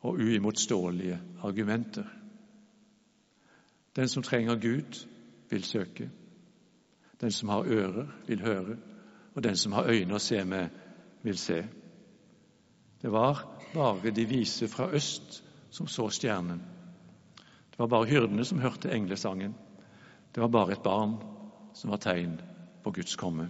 og 0.07 0.21
uimotståelige 0.21 1.19
argumenter. 1.43 2.07
Den 3.95 4.07
som 4.09 4.23
trenger 4.23 4.55
Gud, 4.55 5.07
vil 5.49 5.63
søke. 5.63 6.09
Den 7.21 7.31
som 7.31 7.49
har 7.49 7.67
ører, 7.67 8.07
vil 8.27 8.41
høre. 8.41 8.77
Og 9.35 9.43
den 9.43 9.57
som 9.57 9.75
har 9.75 9.89
øyne 9.91 10.15
å 10.15 10.23
se 10.23 10.45
med, 10.47 10.69
vil 11.23 11.37
se. 11.37 11.65
Det 13.01 13.11
var 13.11 13.43
bare 13.73 14.13
de 14.15 14.25
vise 14.25 14.67
fra 14.67 14.87
øst 14.95 15.43
som 15.69 15.87
så 15.87 16.07
stjernen. 16.09 16.61
Det 17.81 17.87
var 17.87 17.97
bare 17.97 18.09
hyrdene 18.11 18.43
som 18.45 18.59
hørte 18.61 18.91
englesangen. 18.93 19.55
Det 20.35 20.41
var 20.43 20.51
bare 20.53 20.75
et 20.75 20.83
barn 20.85 21.15
som 21.73 21.89
var 21.89 21.97
tegn 21.97 22.35
på 22.83 22.91
Guds 22.93 23.15
komme. 23.17 23.47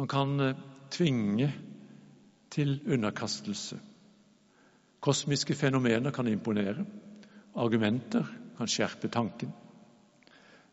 Man 0.00 0.08
kan 0.08 0.40
eh, 0.40 0.62
tvinge 0.88 1.50
til 2.48 2.72
underkastelse. 2.88 3.76
Kosmiske 5.04 5.58
fenomener 5.60 6.10
kan 6.10 6.32
imponere. 6.32 6.86
Argumenter 7.52 8.24
kan 8.56 8.72
skjerpe 8.72 9.12
tanken. 9.12 9.52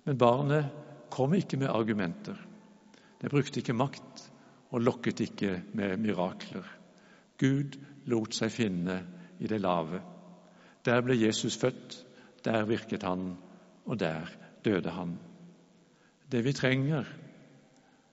Men 0.06 0.18
barnet 0.18 0.72
kom 1.12 1.36
ikke 1.36 1.60
med 1.60 1.76
argumenter. 1.76 2.40
Det 3.20 3.36
brukte 3.36 3.60
ikke 3.60 3.76
makt 3.76 4.30
og 4.72 4.80
lokket 4.80 5.28
ikke 5.28 5.60
med 5.74 6.00
mirakler. 6.00 6.64
Gud 7.36 7.76
lot 8.08 8.32
seg 8.32 8.62
finne 8.64 9.02
i 9.44 9.52
det 9.52 9.60
lave. 9.60 10.15
Der 10.86 11.02
ble 11.02 11.18
Jesus 11.18 11.58
født, 11.58 12.06
der 12.46 12.66
virket 12.66 13.04
han, 13.04 13.38
og 13.86 14.00
der 14.00 14.30
døde 14.66 14.90
han. 14.90 15.18
Det 16.32 16.44
vi 16.46 16.54
trenger, 16.54 17.06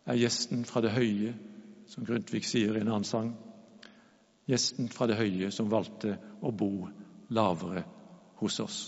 er 0.06 0.18
gjesten 0.18 0.64
fra 0.64 0.80
det 0.80 0.92
høye, 0.96 1.34
som 1.86 2.06
Grundtvig 2.06 2.44
sier 2.48 2.76
i 2.76 2.80
en 2.80 2.88
annen 2.88 3.06
sang. 3.06 3.34
Gjesten 4.48 4.88
fra 4.90 5.06
det 5.06 5.18
høye 5.20 5.50
som 5.54 5.70
valgte 5.70 6.16
å 6.42 6.50
bo 6.50 6.88
lavere 7.32 7.84
hos 8.40 8.58
oss. 8.60 8.80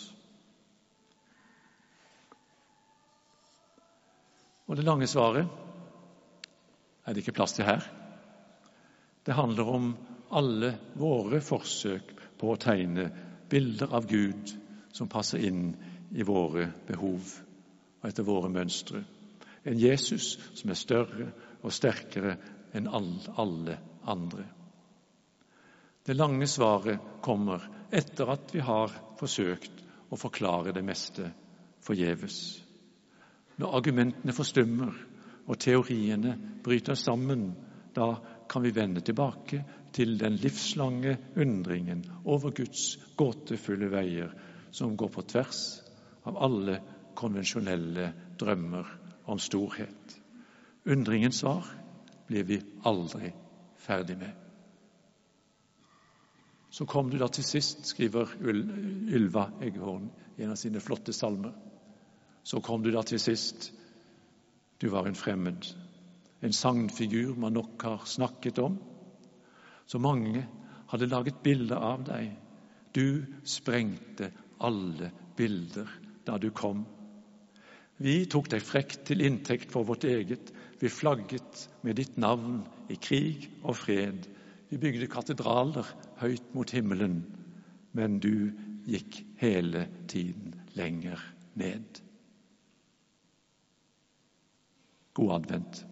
Og 4.65 4.77
det 4.77 4.87
lange 4.87 5.07
svaret 5.07 5.47
er 7.05 7.13
det 7.13 7.23
ikke 7.23 7.37
plass 7.37 7.53
til 7.57 7.69
her. 7.69 7.85
Det 9.25 9.37
handler 9.37 9.69
om 9.69 9.93
alle 10.35 10.73
våre 10.99 11.41
forsøk 11.45 12.15
på 12.41 12.51
å 12.51 12.61
tegne 12.61 13.11
bilder 13.51 13.95
av 13.95 14.07
Gud 14.07 14.55
som 14.93 15.11
passer 15.11 15.43
inn 15.47 15.75
i 16.15 16.23
våre 16.23 16.69
behov 16.87 17.33
og 18.01 18.09
etter 18.09 18.27
våre 18.27 18.51
mønstre. 18.53 19.03
En 19.65 19.79
Jesus 19.81 20.35
som 20.55 20.71
er 20.71 20.79
større 20.79 21.31
og 21.63 21.73
sterkere 21.73 22.37
enn 22.77 22.91
alle 22.91 23.79
andre. 24.05 24.45
Det 26.05 26.17
lange 26.17 26.47
svaret 26.51 27.01
kommer 27.25 27.65
etter 27.95 28.29
at 28.35 28.53
vi 28.53 28.61
har 28.61 28.93
forsøkt 29.19 29.81
å 30.13 30.19
forklare 30.21 30.75
det 30.77 30.85
meste 30.85 31.31
forgjeves. 31.85 32.39
Når 33.57 33.77
argumentene 33.79 34.35
forstummer 34.37 34.93
og 35.47 35.59
teoriene 35.61 36.35
bryter 36.65 36.99
sammen, 36.99 37.53
da 37.95 38.15
kan 38.51 38.65
vi 38.65 38.75
vende 38.75 39.01
tilbake 39.01 39.63
til 39.95 40.17
den 40.19 40.37
livslange 40.43 41.17
undringen 41.39 42.05
over 42.25 42.51
Guds 42.51 42.99
gåtefulle 43.17 43.91
veier 43.93 44.33
som 44.75 44.97
går 44.99 45.13
på 45.15 45.23
tvers 45.31 45.63
av 46.27 46.39
alle 46.43 46.81
konvensjonelle 47.15 48.11
drømmer 48.41 48.89
om 49.31 49.39
storhet. 49.39 50.17
Undringens 50.85 51.45
svar 51.45 51.69
blir 52.27 52.45
vi 52.49 52.59
aldri 52.85 53.31
ferdig 53.79 54.19
med. 54.19 54.33
Så 56.75 56.87
kom 56.91 57.11
du 57.11 57.21
da 57.21 57.29
til 57.31 57.47
sist, 57.47 57.87
skriver 57.87 58.33
Ylva 58.43 59.47
Eggehorn 59.63 60.09
i 60.35 60.43
en 60.43 60.57
av 60.57 60.59
sine 60.59 60.83
flotte 60.83 61.15
salmer. 61.15 61.53
Så 62.43 62.59
kom 62.61 62.83
du 62.83 62.91
da 62.91 63.05
til 63.07 63.21
sist. 63.23 63.71
Du 64.83 64.89
var 64.91 65.07
en 65.07 65.15
fremmed, 65.15 65.69
en 66.43 66.53
sagnfigur 66.53 67.37
man 67.39 67.55
nok 67.55 67.83
har 67.87 68.03
snakket 68.11 68.59
om. 68.59 68.81
Så 69.87 69.99
mange 69.99 70.47
hadde 70.91 71.11
laget 71.11 71.43
bilde 71.45 71.77
av 71.77 72.05
deg. 72.07 72.33
Du 72.95 73.25
sprengte 73.45 74.31
alle 74.65 75.11
bilder 75.37 75.91
da 76.25 76.39
du 76.39 76.51
kom. 76.55 76.85
Vi 78.03 78.25
tok 78.31 78.49
deg 78.51 78.65
frekt 78.65 79.05
til 79.09 79.23
inntekt 79.23 79.71
for 79.73 79.87
vårt 79.87 80.07
eget. 80.09 80.51
Vi 80.81 80.91
flagget 80.91 81.69
med 81.87 81.99
ditt 82.01 82.17
navn 82.19 82.63
i 82.91 82.97
krig 82.99 83.49
og 83.63 83.77
fred. 83.79 84.27
Vi 84.71 84.81
bygde 84.81 85.11
katedraler 85.11 85.87
høyt 86.19 86.55
mot 86.57 86.71
himmelen, 86.75 87.21
men 87.95 88.19
du 88.19 88.51
gikk 88.89 89.21
hele 89.39 89.87
tiden 90.11 90.57
lenger 90.75 91.21
ned. 91.55 92.01
God 95.15 95.37
advent. 95.39 95.85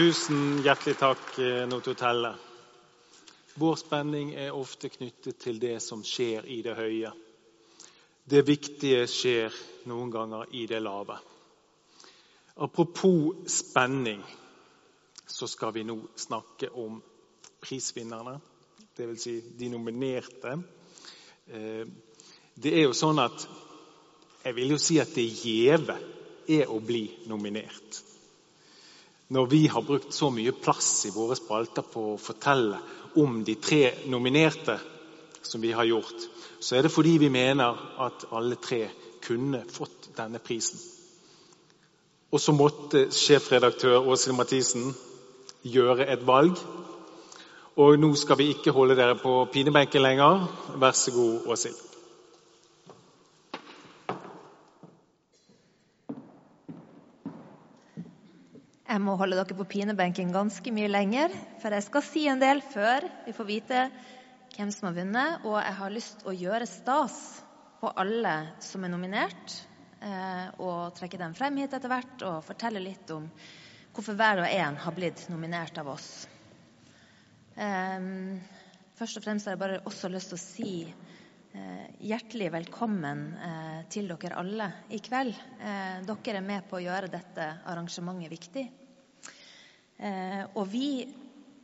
Tusen 0.00 0.62
hjertelig 0.64 0.96
takk, 0.96 1.38
eh, 1.38 1.68
Nototelle. 1.68 2.34
Vår 3.54 3.74
spenning 3.76 4.30
er 4.32 4.54
ofte 4.56 4.88
knyttet 4.88 5.36
til 5.38 5.58
det 5.60 5.74
som 5.84 6.00
skjer 6.00 6.46
i 6.48 6.62
det 6.64 6.72
høye. 6.78 7.10
Det 8.24 8.40
viktige 8.48 9.02
skjer 9.04 9.52
noen 9.92 10.08
ganger 10.08 10.54
i 10.56 10.64
det 10.70 10.80
lave. 10.80 11.18
Apropos 12.56 13.44
spenning, 13.52 14.24
så 15.26 15.44
skal 15.46 15.76
vi 15.76 15.84
nå 15.84 15.98
snakke 16.16 16.72
om 16.72 16.96
prisvinnerne. 17.60 18.38
Dvs. 18.96 19.20
Si 19.20 19.40
de 19.58 19.68
nominerte. 19.68 20.62
Eh, 21.52 21.84
det 22.56 22.72
er 22.72 22.86
jo 22.86 22.96
sånn 22.96 23.20
at 23.20 23.48
Jeg 24.44 24.54
vil 24.54 24.70
jo 24.70 24.78
si 24.80 24.96
at 24.98 25.12
det 25.14 25.28
gjeve 25.44 25.98
er 26.48 26.70
å 26.72 26.80
bli 26.80 27.04
nominert 27.28 28.06
når 29.30 29.46
vi 29.46 29.66
har 29.70 29.84
brukt 29.86 30.14
så 30.14 30.30
mye 30.34 30.52
plass 30.52 31.06
i 31.06 31.12
våre 31.14 31.36
spalter 31.38 31.86
på 31.86 32.12
å 32.12 32.20
fortelle 32.20 32.78
om 33.20 33.40
de 33.46 33.54
tre 33.62 33.84
nominerte 34.10 34.78
som 35.42 35.62
vi 35.62 35.70
har 35.72 35.86
gjort, 35.86 36.26
så 36.60 36.76
er 36.76 36.84
det 36.84 36.92
fordi 36.92 37.16
vi 37.22 37.30
mener 37.32 37.78
at 38.02 38.26
alle 38.34 38.58
tre 38.60 38.84
kunne 39.24 39.62
fått 39.70 40.10
denne 40.16 40.40
prisen. 40.42 40.80
Og 42.30 42.42
så 42.42 42.54
måtte 42.54 43.08
sjefredaktør 43.14 44.06
Åshild 44.06 44.36
Mathisen 44.38 44.92
gjøre 45.66 46.06
et 46.12 46.22
valg. 46.26 46.58
Og 47.80 47.98
nå 47.98 48.12
skal 48.18 48.38
vi 48.38 48.50
ikke 48.54 48.74
holde 48.74 48.98
dere 48.98 49.18
på 49.18 49.44
pinebenken 49.52 50.04
lenger. 50.04 50.46
Vær 50.78 50.94
så 50.94 51.14
god, 51.14 51.48
Åshild. 51.50 51.89
Jeg 58.90 58.98
må 59.06 59.12
holde 59.14 59.36
dere 59.38 59.54
på 59.54 59.68
pinebenken 59.70 60.32
ganske 60.34 60.70
mye 60.74 60.88
lenger, 60.90 61.30
for 61.62 61.70
jeg 61.70 61.84
skal 61.86 62.02
si 62.02 62.24
en 62.26 62.40
del 62.42 62.58
før 62.72 63.04
vi 63.22 63.34
får 63.36 63.46
vite 63.46 63.82
hvem 64.56 64.72
som 64.74 64.88
har 64.88 64.96
vunnet. 64.96 65.44
Og 65.46 65.54
jeg 65.60 65.76
har 65.78 65.92
lyst 65.94 66.16
til 66.18 66.32
å 66.32 66.34
gjøre 66.34 66.66
stas 66.66 67.18
på 67.78 67.92
alle 68.02 68.32
som 68.66 68.82
er 68.82 68.90
nominert, 68.90 69.54
eh, 70.02 70.48
og 70.58 70.96
trekke 70.98 71.20
dem 71.22 71.36
frem 71.38 71.60
hit 71.62 71.76
etter 71.78 71.92
hvert 71.92 72.24
og 72.26 72.42
fortelle 72.48 72.82
litt 72.82 73.14
om 73.14 73.30
hvorfor 73.94 74.18
hver 74.18 74.42
og 74.42 74.50
en 74.50 74.82
har 74.82 74.98
blitt 74.98 75.22
nominert 75.30 75.78
av 75.78 75.92
oss. 75.94 76.10
Um, 77.54 78.40
først 78.98 79.22
og 79.22 79.28
fremst 79.28 79.46
har 79.46 79.54
jeg 79.54 79.62
bare 79.62 79.82
også 79.86 80.10
lyst 80.10 80.34
til 80.34 80.40
å 80.40 80.42
si 80.42 80.74
hjertelig 82.00 82.50
velkommen 82.54 83.24
uh, 83.34 83.80
til 83.90 84.06
dere 84.10 84.38
alle 84.38 84.68
i 84.94 85.00
kveld. 85.02 85.34
Uh, 85.58 86.02
dere 86.06 86.38
er 86.38 86.46
med 86.46 86.68
på 86.70 86.78
å 86.78 86.84
gjøre 86.84 87.10
dette 87.10 87.48
arrangementet 87.66 88.30
viktig. 88.32 88.66
Eh, 90.00 90.44
og 90.56 90.64
vi 90.72 91.04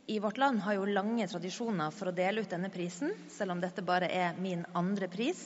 i 0.07 0.19
vårt 0.21 0.37
land 0.37 0.61
har 0.61 0.77
jo 0.77 0.85
lange 0.85 1.25
tradisjoner 1.27 1.89
for 1.91 2.11
å 2.11 2.15
dele 2.15 2.43
ut 2.43 2.51
denne 2.51 2.69
prisen, 2.69 3.15
selv 3.33 3.55
om 3.55 3.63
dette 3.63 3.81
bare 3.81 4.11
er 4.13 4.37
min 4.37 4.61
andre 4.77 5.09
pris. 5.09 5.41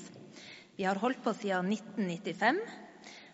Vi 0.75 0.83
har 0.83 0.99
holdt 0.99 1.21
på 1.23 1.31
siden 1.39 1.71
1995 1.71 2.59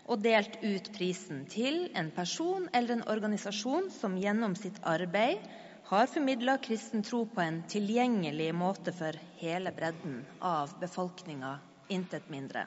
og 0.08 0.22
delt 0.24 0.60
ut 0.62 0.92
prisen 0.94 1.42
til 1.50 1.88
en 1.98 2.12
person 2.14 2.70
eller 2.72 3.00
en 3.00 3.08
organisasjon 3.10 3.90
som 3.98 4.20
gjennom 4.22 4.54
sitt 4.56 4.78
arbeid 4.86 5.42
har 5.88 6.08
formidla 6.08 6.58
kristen 6.58 7.04
tro 7.04 7.26
på 7.26 7.42
en 7.42 7.62
tilgjengelig 7.68 8.50
måte 8.56 8.92
for 8.92 9.16
hele 9.40 9.72
bredden 9.72 10.26
av 10.44 10.74
befolkninga, 10.82 11.60
intet 11.88 12.26
mindre. 12.30 12.66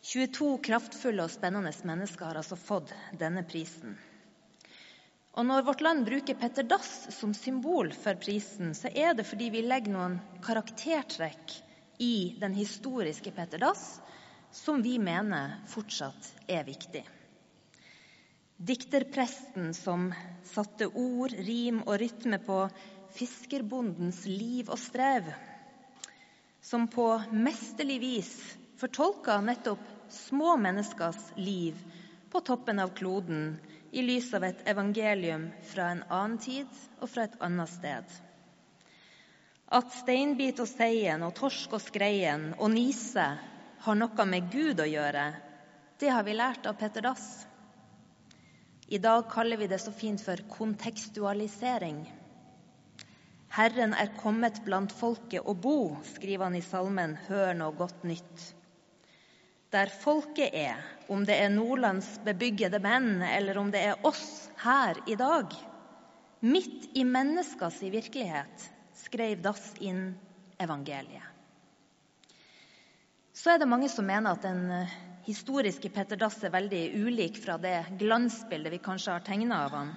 22 0.00 0.48
kraftfulle 0.64 1.26
og 1.26 1.32
spennende 1.32 1.72
mennesker 1.84 2.30
har 2.30 2.40
altså 2.40 2.56
fått 2.56 2.94
denne 3.20 3.42
prisen. 3.44 3.98
Og 5.36 5.44
når 5.44 5.66
Vårt 5.66 5.84
Land 5.84 6.06
bruker 6.08 6.38
Petter 6.40 6.64
Dass 6.64 7.10
som 7.12 7.34
symbol 7.36 7.92
for 7.92 8.16
prisen, 8.24 8.72
så 8.72 8.88
er 8.88 9.12
det 9.12 9.26
fordi 9.28 9.50
vi 9.52 9.66
legger 9.66 9.92
noen 9.92 10.16
karaktertrekk 10.46 11.58
i 12.00 12.38
den 12.40 12.56
historiske 12.56 13.34
Petter 13.36 13.60
Dass 13.60 13.98
som 14.54 14.80
vi 14.80 14.96
mener 15.02 15.58
fortsatt 15.68 16.32
er 16.48 16.64
viktig. 16.64 17.04
Dikterpresten 18.56 19.74
som 19.74 20.14
satte 20.46 20.86
ord, 20.86 21.32
rim 21.32 21.80
og 21.82 21.98
rytme 21.98 22.38
på 22.38 22.58
fiskerbondens 23.16 24.20
liv 24.30 24.68
og 24.70 24.78
strev. 24.78 25.26
Som 26.62 26.86
på 26.88 27.06
mesterlig 27.34 27.96
vis 28.00 28.34
fortolka 28.78 29.40
nettopp 29.42 29.82
små 30.08 30.54
menneskers 30.56 31.32
liv 31.36 31.80
på 32.30 32.40
toppen 32.46 32.78
av 32.78 32.92
kloden 32.94 33.56
i 33.90 34.02
lys 34.06 34.30
av 34.34 34.46
et 34.46 34.62
evangelium 34.70 35.48
fra 35.72 35.88
en 35.90 36.04
annen 36.06 36.38
tid 36.38 36.70
og 37.00 37.10
fra 37.10 37.26
et 37.26 37.34
annet 37.42 37.72
sted. 37.72 38.04
At 39.74 39.90
steinbit 39.98 40.62
og 40.62 40.70
seien 40.70 41.26
og 41.26 41.34
torsk 41.34 41.74
og 41.74 41.82
skreien 41.82 42.52
og 42.54 42.70
nise 42.70 43.26
har 43.84 43.98
noe 43.98 44.26
med 44.30 44.46
Gud 44.54 44.78
å 44.78 44.86
gjøre, 44.86 45.26
det 45.98 46.14
har 46.14 46.22
vi 46.26 46.38
lært 46.38 46.70
av 46.70 46.78
Petter 46.78 47.02
Dass. 47.02 47.26
I 48.88 48.98
dag 48.98 49.30
kaller 49.30 49.56
vi 49.56 49.68
det 49.70 49.78
så 49.80 49.92
fint 49.92 50.20
for 50.20 50.40
kontekstualisering. 50.50 52.02
Herren 53.54 53.94
er 53.94 54.12
kommet 54.18 54.60
blant 54.66 54.92
folket 54.92 55.46
å 55.46 55.54
bo, 55.54 55.96
skriver 56.16 56.48
han 56.48 56.58
i 56.58 56.64
salmen 56.64 57.16
Hør 57.28 57.54
nå 57.56 57.70
godt 57.78 58.02
nytt 58.04 58.52
der 59.74 59.90
folket 59.90 60.54
er, 60.54 60.78
om 61.10 61.24
det 61.26 61.34
er 61.42 61.50
Nordlands 61.50 62.06
bebyggede 62.24 62.78
menn, 62.82 63.18
eller 63.26 63.58
om 63.58 63.72
det 63.74 63.82
er 63.88 64.06
oss 64.06 64.48
her 64.62 65.00
i 65.10 65.16
dag, 65.18 65.50
midt 66.46 66.92
i 66.94 67.02
menneskers 67.08 67.80
virkelighet, 67.82 68.68
skrev 69.04 69.42
Dass 69.42 69.72
inn 69.82 70.12
evangeliet. 70.62 71.32
Så 73.34 73.50
er 73.50 73.58
det 73.58 73.68
mange 73.68 73.90
som 73.90 74.06
mener 74.06 74.36
at 74.36 74.44
den 74.46 74.62
eh, 74.70 74.92
historiske 75.24 75.90
Petter 75.90 76.20
Dass 76.20 76.42
er 76.44 76.52
veldig 76.52 76.82
ulik 77.00 77.38
fra 77.40 77.56
det 77.60 77.78
glansbildet 78.00 78.74
vi 78.74 78.82
kanskje 78.84 79.16
har 79.16 79.24
tegna 79.24 79.64
av 79.66 79.76
han. 79.78 79.92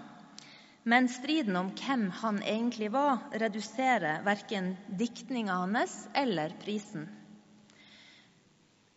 Men 0.87 1.09
striden 1.11 1.55
om 1.59 1.73
hvem 1.75 2.05
han 2.21 2.37
egentlig 2.43 2.87
var, 2.93 3.25
reduserer 3.35 4.21
verken 4.23 4.75
diktninga 4.87 5.57
hans 5.65 5.97
eller 6.15 6.55
prisen. 6.61 7.09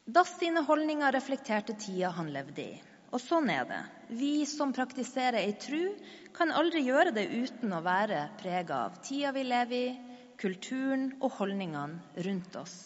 Dass 0.06 0.36
sine 0.38 0.62
holdninger 0.66 1.12
reflekterte 1.12 1.74
tida 1.74 2.12
han 2.14 2.30
levde 2.34 2.62
i. 2.62 2.78
Og 3.10 3.18
sånn 3.18 3.50
er 3.50 3.66
det. 3.66 3.80
Vi 4.14 4.46
som 4.46 4.70
praktiserer 4.74 5.40
ei 5.42 5.56
tru, 5.58 5.96
kan 6.34 6.54
aldri 6.54 6.84
gjøre 6.86 7.10
det 7.14 7.26
uten 7.26 7.74
å 7.74 7.82
være 7.82 8.28
prega 8.38 8.84
av 8.86 9.00
tida 9.02 9.34
vi 9.34 9.42
lever 9.46 9.78
i, 9.78 9.98
kulturen 10.40 11.10
og 11.20 11.34
holdningene 11.36 12.22
rundt 12.24 12.54
oss. 12.56 12.76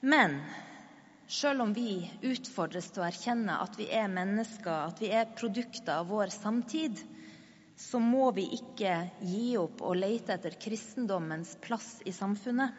Men 0.00 0.38
sjøl 1.32 1.62
om 1.64 1.72
vi 1.72 2.02
utfordres 2.28 2.90
til 2.92 3.02
å 3.02 3.08
erkjenne 3.08 3.56
at 3.64 3.76
vi 3.80 3.86
er 3.94 4.10
mennesker, 4.12 4.90
at 4.90 5.00
vi 5.00 5.08
er 5.16 5.30
produkter 5.38 6.02
av 6.02 6.10
vår 6.12 6.32
samtid, 6.34 7.00
så 7.78 7.98
må 8.02 8.28
vi 8.36 8.44
ikke 8.58 8.92
gi 9.24 9.54
opp 9.58 9.80
å 9.82 9.94
lete 9.96 10.36
etter 10.36 10.58
kristendommens 10.60 11.54
plass 11.64 11.94
i 12.04 12.12
samfunnet. 12.14 12.76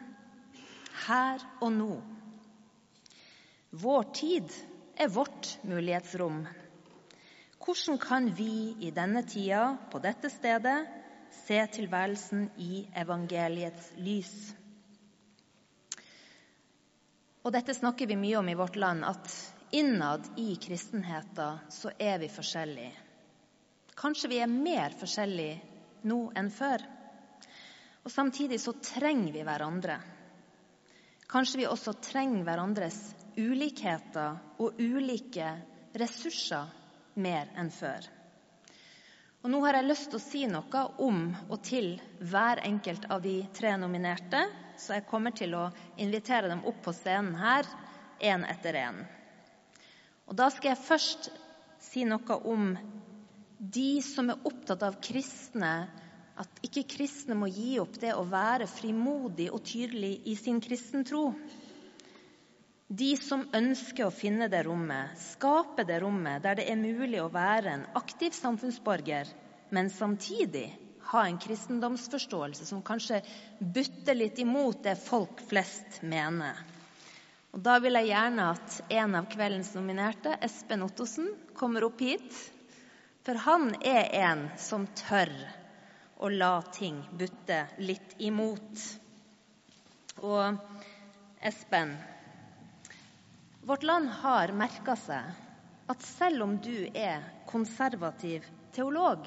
Her 1.08 1.42
og 1.60 1.72
nå 1.74 1.94
vår 3.74 4.04
tid 4.14 4.52
er 5.02 5.10
vårt 5.10 5.56
mulighetsrom. 5.66 6.44
Hvordan 7.58 7.98
kan 7.98 8.28
vi 8.38 8.76
i 8.86 8.92
denne 8.94 9.24
tida, 9.26 9.72
på 9.90 9.98
dette 10.04 10.30
stedet, 10.30 10.84
se 11.42 11.58
tilværelsen 11.74 12.52
i 12.62 12.84
evangeliets 13.02 13.90
lys? 13.98 14.30
Og 17.44 17.52
dette 17.52 17.74
snakker 17.76 18.08
vi 18.08 18.16
mye 18.16 18.38
om 18.40 18.48
i 18.48 18.56
vårt 18.56 18.76
land, 18.80 19.04
at 19.04 19.32
innad 19.76 20.24
i 20.40 20.54
kristenheten 20.56 21.58
så 21.68 21.90
er 22.00 22.16
vi 22.22 22.30
forskjellige. 22.32 22.92
Kanskje 23.94 24.30
vi 24.32 24.38
er 24.40 24.50
mer 24.50 24.96
forskjellige 24.96 26.06
nå 26.08 26.18
enn 26.40 26.48
før. 26.50 26.82
Og 28.04 28.12
Samtidig 28.12 28.58
så 28.60 28.72
trenger 28.80 29.36
vi 29.36 29.44
hverandre. 29.44 29.98
Kanskje 31.28 31.60
vi 31.62 31.68
også 31.68 31.94
trenger 32.04 32.48
hverandres 32.48 32.98
ulikheter 33.36 34.40
og 34.62 34.80
ulike 34.80 35.52
ressurser 36.00 36.72
mer 37.20 37.52
enn 37.60 37.70
før. 37.72 38.08
Og 39.44 39.52
Nå 39.52 39.60
har 39.66 39.76
jeg 39.76 39.90
lyst 39.90 40.08
til 40.08 40.16
å 40.20 40.24
si 40.24 40.46
noe 40.48 40.84
om 41.04 41.26
og 41.50 41.58
til 41.64 41.98
hver 42.24 42.64
enkelt 42.64 43.04
av 43.12 43.20
de 43.24 43.42
tre 43.52 43.76
nominerte, 43.76 44.46
så 44.78 44.96
jeg 44.98 45.06
kommer 45.10 45.34
til 45.36 45.54
å 45.56 45.68
invitere 46.00 46.50
dem 46.50 46.64
opp 46.68 46.80
på 46.84 46.94
scenen 46.96 47.34
her, 47.38 47.68
én 48.20 48.44
etter 48.48 48.78
én. 48.78 49.02
Og 50.28 50.36
Da 50.36 50.48
skal 50.50 50.72
jeg 50.72 50.86
først 50.86 51.30
si 51.84 52.04
noe 52.08 52.38
om 52.48 52.72
de 53.58 53.90
som 54.02 54.30
er 54.32 54.46
opptatt 54.48 54.82
av 54.82 54.96
kristne, 55.04 55.74
at 56.34 56.64
ikke 56.66 56.86
kristne 56.96 57.36
må 57.38 57.46
gi 57.46 57.76
opp 57.78 57.98
det 58.02 58.14
å 58.16 58.24
være 58.26 58.66
frimodig 58.66 59.50
og 59.54 59.62
tydelig 59.62 60.16
i 60.26 60.34
sin 60.38 60.58
kristentro. 60.64 61.28
De 62.88 63.12
som 63.16 63.46
ønsker 63.54 64.06
å 64.06 64.14
finne 64.14 64.48
det 64.50 64.64
rommet, 64.66 65.14
skape 65.18 65.86
det 65.86 66.00
rommet 66.02 66.42
der 66.44 66.58
det 66.58 66.66
er 66.70 66.80
mulig 66.80 67.20
å 67.22 67.30
være 67.32 67.76
en 67.76 67.86
aktiv 67.98 68.34
samfunnsborger, 68.36 69.30
men 69.70 69.88
samtidig 69.90 70.68
ha 71.10 71.24
en 71.26 71.38
kristendomsforståelse 71.38 72.66
som 72.66 72.82
kanskje 72.82 73.20
butter 73.58 74.14
litt 74.14 74.38
imot 74.38 74.82
det 74.86 74.96
folk 75.00 75.42
flest 75.48 76.00
mener. 76.02 76.58
Og 77.54 77.60
Da 77.62 77.78
vil 77.78 77.94
jeg 78.00 78.10
gjerne 78.10 78.48
at 78.54 78.80
en 78.90 79.14
av 79.14 79.28
kveldens 79.30 79.74
nominerte, 79.76 80.32
Espen 80.42 80.82
Ottosen, 80.82 81.28
kommer 81.54 81.86
opp 81.86 82.00
hit. 82.02 82.40
For 83.24 83.38
han 83.46 83.70
er 83.80 84.10
en 84.24 84.48
som 84.60 84.88
tør 84.98 85.30
å 86.18 86.28
la 86.32 86.56
ting 86.74 86.98
butte 87.14 87.60
litt 87.78 88.18
imot. 88.18 88.82
Og 90.24 90.58
Espen, 91.44 91.94
Vårt 93.64 93.82
land 93.82 94.10
har 94.20 94.50
merka 94.52 94.92
seg 95.00 95.88
at 95.88 96.02
selv 96.04 96.44
om 96.44 96.58
du 96.60 96.84
er 96.92 97.22
konservativ 97.48 98.44
teolog, 98.76 99.24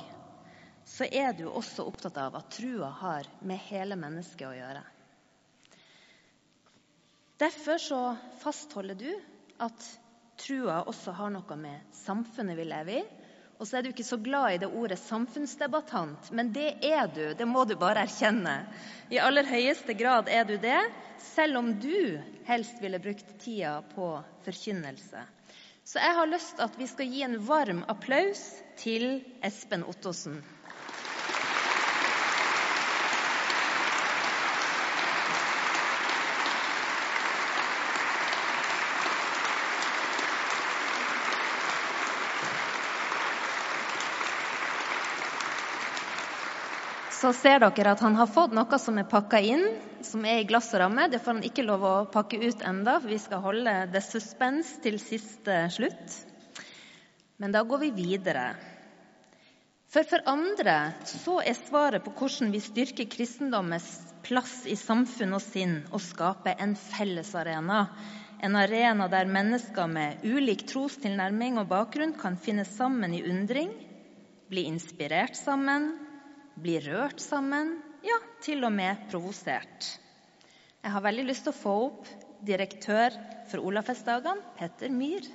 så 0.88 1.08
er 1.12 1.34
du 1.36 1.48
også 1.50 1.84
opptatt 1.88 2.18
av 2.22 2.38
at 2.40 2.52
trua 2.56 2.90
har 3.02 3.28
med 3.44 3.60
hele 3.68 3.98
mennesket 4.00 4.48
å 4.48 4.56
gjøre. 4.56 4.84
Derfor 7.38 7.78
så 7.82 8.02
fastholder 8.42 8.98
du 8.98 9.12
at 9.62 9.90
trua 10.42 10.82
også 10.88 11.14
har 11.18 11.34
noe 11.34 11.58
med 11.60 11.98
samfunnet 12.06 12.58
vi 12.58 12.66
lever 12.66 13.02
i. 13.02 13.06
Og 13.58 13.66
så 13.66 13.80
er 13.80 13.86
du 13.86 13.90
ikke 13.90 14.06
så 14.06 14.20
glad 14.22 14.54
i 14.54 14.60
det 14.62 14.70
ordet 14.70 15.00
samfunnsdebattant, 15.02 16.30
men 16.30 16.52
det 16.54 16.76
er 16.86 17.08
du. 17.10 17.24
Det 17.34 17.46
må 17.50 17.64
du 17.66 17.74
bare 17.78 18.04
erkjenne. 18.06 18.54
I 19.10 19.18
aller 19.22 19.50
høyeste 19.50 19.96
grad 19.98 20.30
er 20.30 20.46
du 20.46 20.60
det 20.62 20.78
selv 21.34 21.58
om 21.58 21.72
du 21.82 22.20
helst 22.46 22.78
ville 22.82 23.02
brukt 23.02 23.32
tida 23.42 23.80
på 23.96 24.12
forkynnelse. 24.46 25.26
Så 25.88 26.04
jeg 26.04 26.18
har 26.20 26.30
lyst 26.30 26.58
til 26.58 26.68
at 26.68 26.78
vi 26.78 26.88
skal 26.92 27.10
gi 27.10 27.24
en 27.26 27.40
varm 27.48 27.82
applaus 27.90 28.44
til 28.78 29.24
Espen 29.42 29.86
Ottosen. 29.90 30.42
Så 47.18 47.32
ser 47.34 47.64
dere 47.64 47.94
at 47.96 48.02
han 48.06 48.16
har 48.18 48.30
fått 48.30 48.54
noe 48.54 48.78
som 48.82 48.98
er 49.02 49.08
pakka 49.10 49.40
inn, 49.42 49.66
som 50.06 50.26
er 50.26 50.44
i 50.44 50.48
glassramme. 50.50 51.08
Det 51.10 51.20
får 51.24 51.38
han 51.38 51.46
ikke 51.48 51.66
lov 51.66 51.86
å 51.86 51.94
pakke 52.14 52.38
ut 52.44 52.62
enda, 52.62 53.00
for 53.02 53.10
vi 53.10 53.20
skal 53.22 53.42
holde 53.42 53.74
det 53.94 54.04
suspens 54.06 54.76
til 54.84 55.00
siste 55.02 55.64
slutt. 55.74 56.18
Men 57.42 57.54
da 57.54 57.64
går 57.66 57.88
vi 57.88 57.92
videre. 57.98 58.52
For 59.90 60.06
for 60.06 60.22
andre 60.30 60.78
så 61.08 61.40
er 61.42 61.58
svaret 61.58 62.04
på 62.06 62.14
hvordan 62.20 62.52
vi 62.54 62.62
styrker 62.62 63.10
kristendommens 63.10 63.88
plass 64.28 64.66
i 64.68 64.76
samfunn 64.78 65.38
og 65.38 65.42
sinn, 65.42 65.78
å 65.90 66.02
skape 66.04 66.54
en 66.60 66.76
fellesarena. 66.78 67.86
En 68.44 68.58
arena 68.60 69.08
der 69.10 69.30
mennesker 69.32 69.88
med 69.90 70.26
ulik 70.28 70.68
trostilnærming 70.70 71.58
og 71.58 71.72
bakgrunn 71.72 72.14
kan 72.20 72.38
finne 72.38 72.68
sammen 72.68 73.16
i 73.16 73.24
undring, 73.26 73.72
bli 74.52 74.68
inspirert 74.70 75.40
sammen, 75.40 75.96
blir 76.62 76.86
rørt 76.90 77.22
sammen, 77.22 77.78
ja, 78.06 78.18
til 78.44 78.66
og 78.66 78.74
med 78.74 79.08
provosert. 79.12 79.90
Jeg 80.84 80.94
har 80.94 81.04
veldig 81.04 81.28
lyst 81.28 81.46
til 81.48 81.54
å 81.54 81.58
få 81.58 81.76
opp 81.90 82.10
direktør 82.48 83.16
for 83.50 83.66
Olafestdagene, 83.68 84.56
Petter 84.58 84.94
Myhr. 84.94 85.28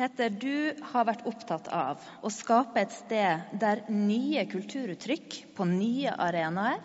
Petter, 0.00 0.32
du 0.32 0.80
har 0.94 1.04
vært 1.04 1.26
opptatt 1.28 1.66
av 1.76 2.00
å 2.24 2.30
skape 2.32 2.80
et 2.80 2.94
sted 2.94 3.50
der 3.60 3.82
nye 3.92 4.46
kulturuttrykk 4.48 5.36
på 5.58 5.66
nye 5.68 6.14
arenaer 6.16 6.80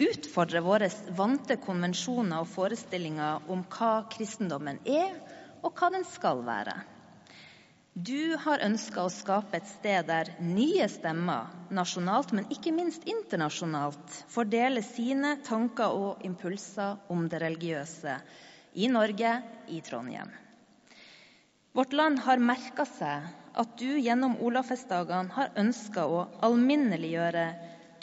utfordrer 0.00 0.64
våre 0.64 0.88
vante 1.16 1.56
konvensjoner 1.60 2.40
og 2.42 2.48
forestillinger 2.52 3.48
om 3.52 3.64
hva 3.72 3.92
kristendommen 4.12 4.80
er, 4.88 5.12
og 5.60 5.76
hva 5.76 5.90
den 5.92 6.06
skal 6.08 6.40
være. 6.46 6.76
Du 7.98 8.36
har 8.38 8.62
ønska 8.62 9.02
å 9.02 9.10
skape 9.10 9.58
et 9.58 9.66
sted 9.66 10.06
der 10.06 10.28
nye 10.38 10.84
stemmer, 10.88 11.48
nasjonalt, 11.74 12.30
men 12.30 12.46
ikke 12.54 12.70
minst 12.70 13.02
internasjonalt, 13.10 14.12
fordeler 14.30 14.84
sine 14.86 15.32
tanker 15.42 15.90
og 15.98 16.22
impulser 16.24 17.00
om 17.10 17.24
det 17.32 17.40
religiøse 17.42 18.14
i 18.78 18.86
Norge, 18.86 19.32
i 19.74 19.80
Trondheim. 19.82 20.30
Vårt 21.74 21.92
land 21.98 22.22
har 22.28 22.38
merka 22.38 22.86
seg 22.86 23.26
at 23.58 23.74
du 23.82 23.98
gjennom 23.98 24.38
Olafestdagene 24.38 25.34
har 25.34 25.50
ønska 25.58 26.06
å 26.06 26.22
alminneliggjøre 26.46 27.44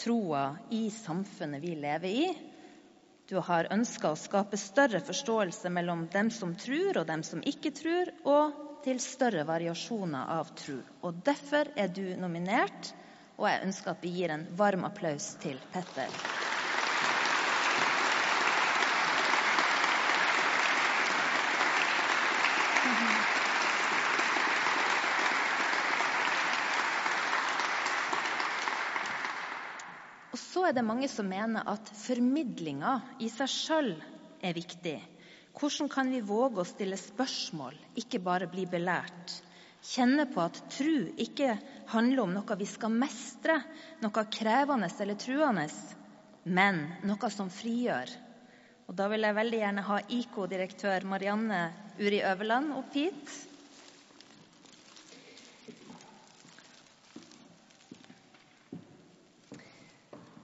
troa 0.04 0.44
i 0.76 0.90
samfunnet 0.92 1.64
vi 1.64 1.78
lever 1.80 2.12
i. 2.12 2.30
Du 3.32 3.40
har 3.40 3.72
ønska 3.72 4.12
å 4.12 4.20
skape 4.20 4.60
større 4.60 5.00
forståelse 5.00 5.72
mellom 5.72 6.10
dem 6.12 6.28
som 6.32 6.58
tror, 6.60 7.00
og 7.00 7.08
dem 7.08 7.24
som 7.24 7.40
ikke 7.40 7.72
tror, 7.76 8.12
og 8.28 8.67
til 8.86 9.00
større 9.02 9.44
variasjoner 9.48 10.30
av 10.38 10.52
tro. 10.58 10.78
Og 11.06 11.22
Derfor 11.26 11.70
er 11.76 11.88
du 11.88 12.04
nominert, 12.20 12.94
og 13.38 13.50
jeg 13.50 13.64
ønsker 13.68 13.94
at 13.94 14.04
vi 14.04 14.14
gir 14.18 14.34
en 14.34 14.48
varm 14.58 14.86
applaus 14.88 15.36
til 15.44 15.60
Petter. 15.74 16.12
Og 30.32 30.40
så 30.42 30.66
er 30.70 30.74
det 30.78 30.86
mange 30.86 31.08
som 31.12 31.28
mener 31.30 31.68
at 31.70 31.90
formidlinga 31.98 33.00
i 33.22 33.30
seg 33.34 33.50
sjøl 33.52 33.94
er 34.46 34.54
viktig. 34.58 34.98
Hvordan 35.58 35.90
kan 35.90 36.10
vi 36.14 36.20
våge 36.22 36.62
å 36.62 36.70
stille 36.70 36.98
spørsmål, 37.02 37.74
ikke 37.98 38.20
bare 38.22 38.46
bli 38.52 38.68
belært? 38.70 39.32
Kjenne 39.88 40.28
på 40.30 40.44
at 40.44 40.60
tru 40.70 41.08
ikke 41.18 41.56
handler 41.90 42.22
om 42.28 42.36
noe 42.36 42.58
vi 42.60 42.68
skal 42.70 42.94
mestre, 42.94 43.56
noe 44.04 44.24
krevende 44.30 44.90
eller 45.02 45.18
truende, 45.18 45.66
men 46.46 46.84
noe 47.10 47.32
som 47.34 47.50
frigjør. 47.50 48.14
Og 48.88 48.96
Da 48.96 49.08
vil 49.10 49.26
jeg 49.26 49.36
veldig 49.36 49.64
gjerne 49.64 49.88
ha 49.90 49.98
IK-direktør 50.20 51.10
Marianne 51.10 51.64
Uri 51.98 52.22
Øverland 52.22 52.78
opp 52.78 52.94
hit. 52.94 53.34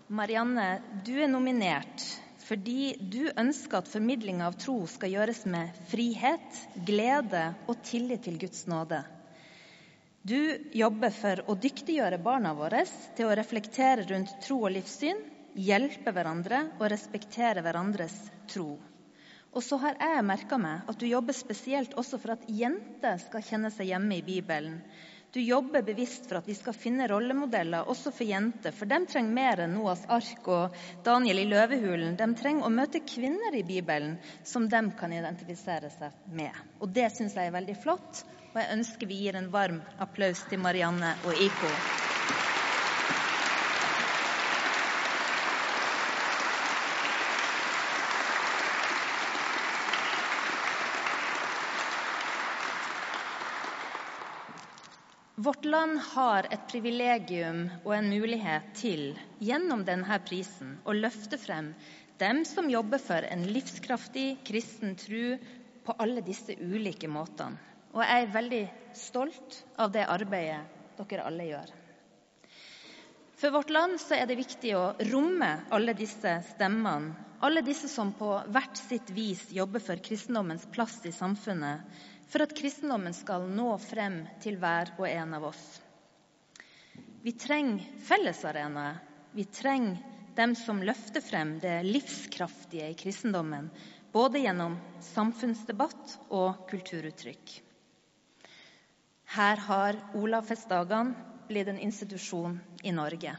Marianne, 0.09 0.67
du 1.05 1.15
er 1.21 1.29
nominert 1.29 2.22
fordi 2.43 2.93
du 2.99 3.29
ønsker 3.39 3.79
at 3.79 3.89
formidling 3.91 4.41
av 4.43 4.57
tro 4.59 4.75
skal 4.89 5.13
gjøres 5.13 5.43
med 5.49 5.75
frihet, 5.91 6.61
glede 6.87 7.49
og 7.71 7.81
tillit 7.87 8.25
til 8.27 8.39
Guds 8.41 8.65
nåde. 8.71 9.03
Du 10.23 10.39
jobber 10.71 11.11
for 11.11 11.43
å 11.51 11.55
dyktiggjøre 11.59 12.21
barna 12.23 12.53
våre 12.55 12.85
til 13.17 13.27
å 13.27 13.35
reflektere 13.35 14.05
rundt 14.07 14.37
tro 14.45 14.61
og 14.63 14.71
livssyn, 14.75 15.19
hjelpe 15.53 16.13
hverandre 16.15 16.61
og 16.79 16.87
respektere 16.93 17.63
hverandres 17.63 18.15
tro. 18.51 18.77
Og 19.53 19.61
så 19.61 19.77
har 19.83 19.99
jeg 19.99 20.25
merka 20.25 20.57
meg 20.57 20.87
at 20.89 20.97
du 20.99 21.05
jobber 21.05 21.35
spesielt 21.37 21.93
også 21.99 22.17
for 22.21 22.33
at 22.33 22.47
jenter 22.49 23.19
skal 23.21 23.43
kjenne 23.45 23.69
seg 23.73 23.91
hjemme 23.91 24.17
i 24.17 24.25
Bibelen. 24.25 24.79
Du 25.33 25.41
jobber 25.41 25.81
bevisst 25.81 26.27
for 26.29 26.37
at 26.37 26.47
vi 26.47 26.53
skal 26.53 26.75
finne 26.77 27.07
rollemodeller 27.09 27.87
også 27.89 28.11
for 28.13 28.29
jenter, 28.29 28.69
for 28.77 28.85
de 28.85 28.99
trenger 29.09 29.33
mer 29.33 29.63
enn 29.63 29.71
Noas 29.73 30.03
ark 30.13 30.45
og 30.53 30.75
Daniel 31.07 31.41
i 31.41 31.47
løvehulen. 31.49 32.13
De 32.19 32.27
trenger 32.37 32.67
å 32.67 32.69
møte 32.69 33.01
kvinner 33.01 33.57
i 33.57 33.63
Bibelen 33.65 34.19
som 34.45 34.67
de 34.69 34.83
kan 34.99 35.15
identifisere 35.17 35.89
seg 35.95 36.29
med. 36.37 36.53
Og 36.85 36.93
det 36.93 37.09
syns 37.15 37.33
jeg 37.33 37.49
er 37.49 37.57
veldig 37.57 37.79
flott, 37.81 38.21
Og 38.53 38.59
jeg 38.61 38.69
ønsker 38.75 39.09
vi 39.09 39.15
gir 39.23 39.33
en 39.33 39.47
varm 39.49 39.79
applaus 39.97 40.43
til 40.45 40.59
Marianne 40.61 41.15
og 41.25 41.39
IK. 41.41 41.63
Vårt 55.43 55.65
land 55.65 55.97
har 55.99 56.45
et 56.55 56.61
privilegium 56.71 57.65
og 57.83 57.89
en 57.97 58.05
mulighet 58.07 58.67
til 58.79 59.01
gjennom 59.43 59.81
denne 59.83 60.15
prisen 60.23 60.77
å 60.87 60.93
løfte 60.95 61.35
frem 61.41 61.73
dem 62.21 62.39
som 62.47 62.69
jobber 62.71 63.01
for 63.03 63.27
en 63.27 63.43
livskraftig 63.51 64.37
kristen 64.47 64.93
tro 65.01 65.33
på 65.83 65.95
alle 65.99 66.23
disse 66.23 66.55
ulike 66.61 67.09
måtene. 67.11 67.59
Og 67.91 67.99
jeg 68.05 68.21
er 68.23 68.31
veldig 68.37 68.61
stolt 68.95 69.57
av 69.83 69.91
det 69.91 70.05
arbeidet 70.15 70.61
dere 71.01 71.27
alle 71.27 71.49
gjør. 71.49 71.75
For 73.35 73.51
vårt 73.57 73.75
land 73.75 73.99
er 74.15 74.23
det 74.29 74.39
viktig 74.39 74.71
å 74.79 74.85
romme 75.11 75.51
alle 75.75 75.97
disse 75.99 76.37
stemmene, 76.53 77.17
alle 77.43 77.65
disse 77.67 77.91
som 77.91 78.15
på 78.15 78.31
hvert 78.47 78.79
sitt 78.79 79.11
vis 79.11 79.49
jobber 79.51 79.83
for 79.83 79.99
kristendommens 79.99 80.63
plass 80.71 81.01
i 81.03 81.11
samfunnet, 81.11 81.83
for 82.29 82.43
at 82.45 82.55
kristendommen 82.57 83.13
skal 83.15 83.47
nå 83.49 83.73
frem 83.81 84.23
til 84.43 84.57
hver 84.61 84.93
og 84.97 85.07
en 85.09 85.35
av 85.37 85.49
oss. 85.51 85.63
Vi 87.23 87.31
trenger 87.39 87.85
fellesarenaer. 88.03 88.99
Vi 89.33 89.45
trenger 89.49 90.01
dem 90.35 90.55
som 90.57 90.81
løfter 90.85 91.21
frem 91.21 91.55
det 91.61 91.79
livskraftige 91.85 92.89
i 92.91 92.97
kristendommen, 92.97 93.69
både 94.13 94.41
gjennom 94.43 94.75
samfunnsdebatt 95.01 96.17
og 96.29 96.67
kulturuttrykk. 96.69 97.53
Her 99.33 99.63
har 99.69 99.97
Olavfestdagene 100.19 101.47
blitt 101.47 101.71
en 101.71 101.81
institusjon 101.81 102.59
i 102.85 102.93
Norge. 102.93 103.33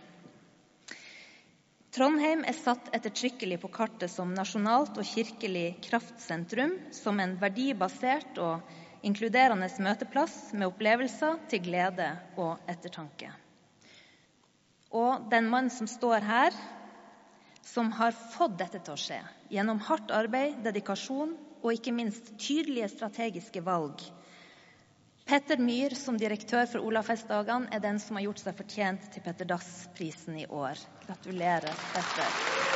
Trondheim 1.95 2.41
er 2.43 2.57
satt 2.59 2.89
ettertrykkelig 2.97 3.61
på 3.63 3.69
kartet 3.71 4.11
som 4.11 4.33
nasjonalt 4.35 4.97
og 4.99 5.07
kirkelig 5.07 5.77
kraftsentrum, 5.85 6.73
som 6.91 7.21
en 7.23 7.37
verdibasert 7.39 8.41
og 8.43 9.07
inkluderende 9.07 9.69
møteplass 9.87 10.35
med 10.59 10.67
opplevelser 10.73 11.37
til 11.53 11.63
glede 11.69 12.09
og 12.35 12.67
ettertanke. 12.73 13.31
Og 14.91 15.29
den 15.31 15.47
mann 15.53 15.71
som 15.71 15.87
står 15.87 16.27
her, 16.27 16.59
som 17.63 17.95
har 17.95 18.19
fått 18.35 18.59
dette 18.59 18.83
til 18.83 18.97
å 18.97 18.99
skje 18.99 19.21
gjennom 19.55 19.79
hardt 19.87 20.11
arbeid, 20.19 20.59
dedikasjon 20.67 21.37
og 21.63 21.71
ikke 21.77 21.95
minst 21.95 22.35
tydelige 22.43 22.91
strategiske 22.97 23.63
valg. 23.71 24.03
Petter 25.25 25.57
Myhr 25.57 25.95
som 25.97 26.19
direktør 26.21 26.67
for 26.69 26.85
Olavfestdagene 26.85 27.73
er 27.73 27.81
den 27.81 27.97
som 28.03 28.19
har 28.19 28.27
gjort 28.27 28.43
seg 28.45 28.59
fortjent 28.59 29.09
til 29.15 29.25
Petter 29.25 29.49
Dass-prisen 29.49 30.37
i 30.43 30.45
år. 30.53 30.85
Gratulerer, 31.07 31.85
Petter. 31.95 32.74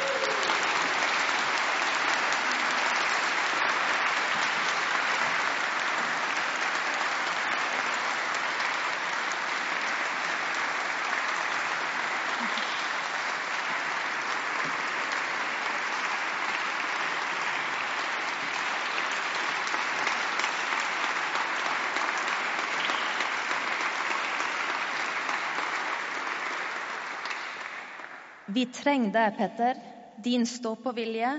Vi 28.51 28.65
trenger 28.73 29.13
deg, 29.13 29.35
Petter. 29.37 29.77
Din 30.25 30.47
stå-på-vilje, 30.49 31.35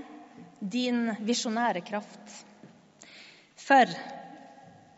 din 0.62 1.08
visjonære 1.26 1.82
kraft. 1.82 2.36
For 3.60 3.90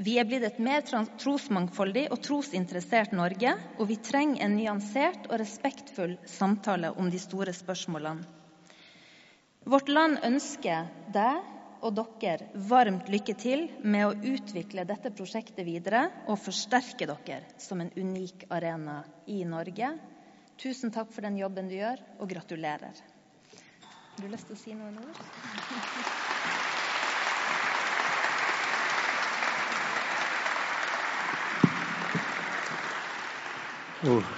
vi 0.04 0.18
er 0.20 0.28
blitt 0.28 0.44
et 0.44 0.60
mer 0.60 0.84
trosmangfoldig 1.22 2.04
og 2.12 2.20
trosinteressert 2.26 3.16
Norge, 3.16 3.54
og 3.80 3.88
vi 3.90 3.96
trenger 4.04 4.44
en 4.44 4.58
nyansert 4.60 5.30
og 5.32 5.40
respektfull 5.40 6.18
samtale 6.28 6.92
om 7.00 7.08
de 7.14 7.22
store 7.22 7.56
spørsmålene. 7.56 8.28
Vårt 9.72 9.88
land 9.94 10.20
ønsker 10.28 10.92
deg 11.16 11.48
og 11.82 11.96
dere 11.96 12.52
varmt 12.70 13.08
lykke 13.10 13.38
til 13.40 13.70
med 13.88 14.08
å 14.10 14.36
utvikle 14.36 14.84
dette 14.90 15.14
prosjektet 15.16 15.64
videre 15.66 16.10
og 16.28 16.42
forsterke 16.44 17.08
dere 17.08 17.46
som 17.62 17.80
en 17.82 17.94
unik 17.96 18.50
arena 18.52 19.00
i 19.32 19.46
Norge 19.48 19.96
Tusen 20.62 20.92
takk 20.94 21.10
for 21.10 21.26
den 21.26 21.40
jobben 21.40 21.72
du 21.72 21.74
gjør, 21.74 21.98
og 22.22 22.30
gratulerer. 22.30 23.00
Har 24.12 24.22
du 24.22 24.28
lyst 24.30 24.46
til 24.46 24.54
å 24.54 24.60
si 24.62 24.76
noen 24.78 25.00
ord? 25.02 25.18
Oh. 34.06 34.30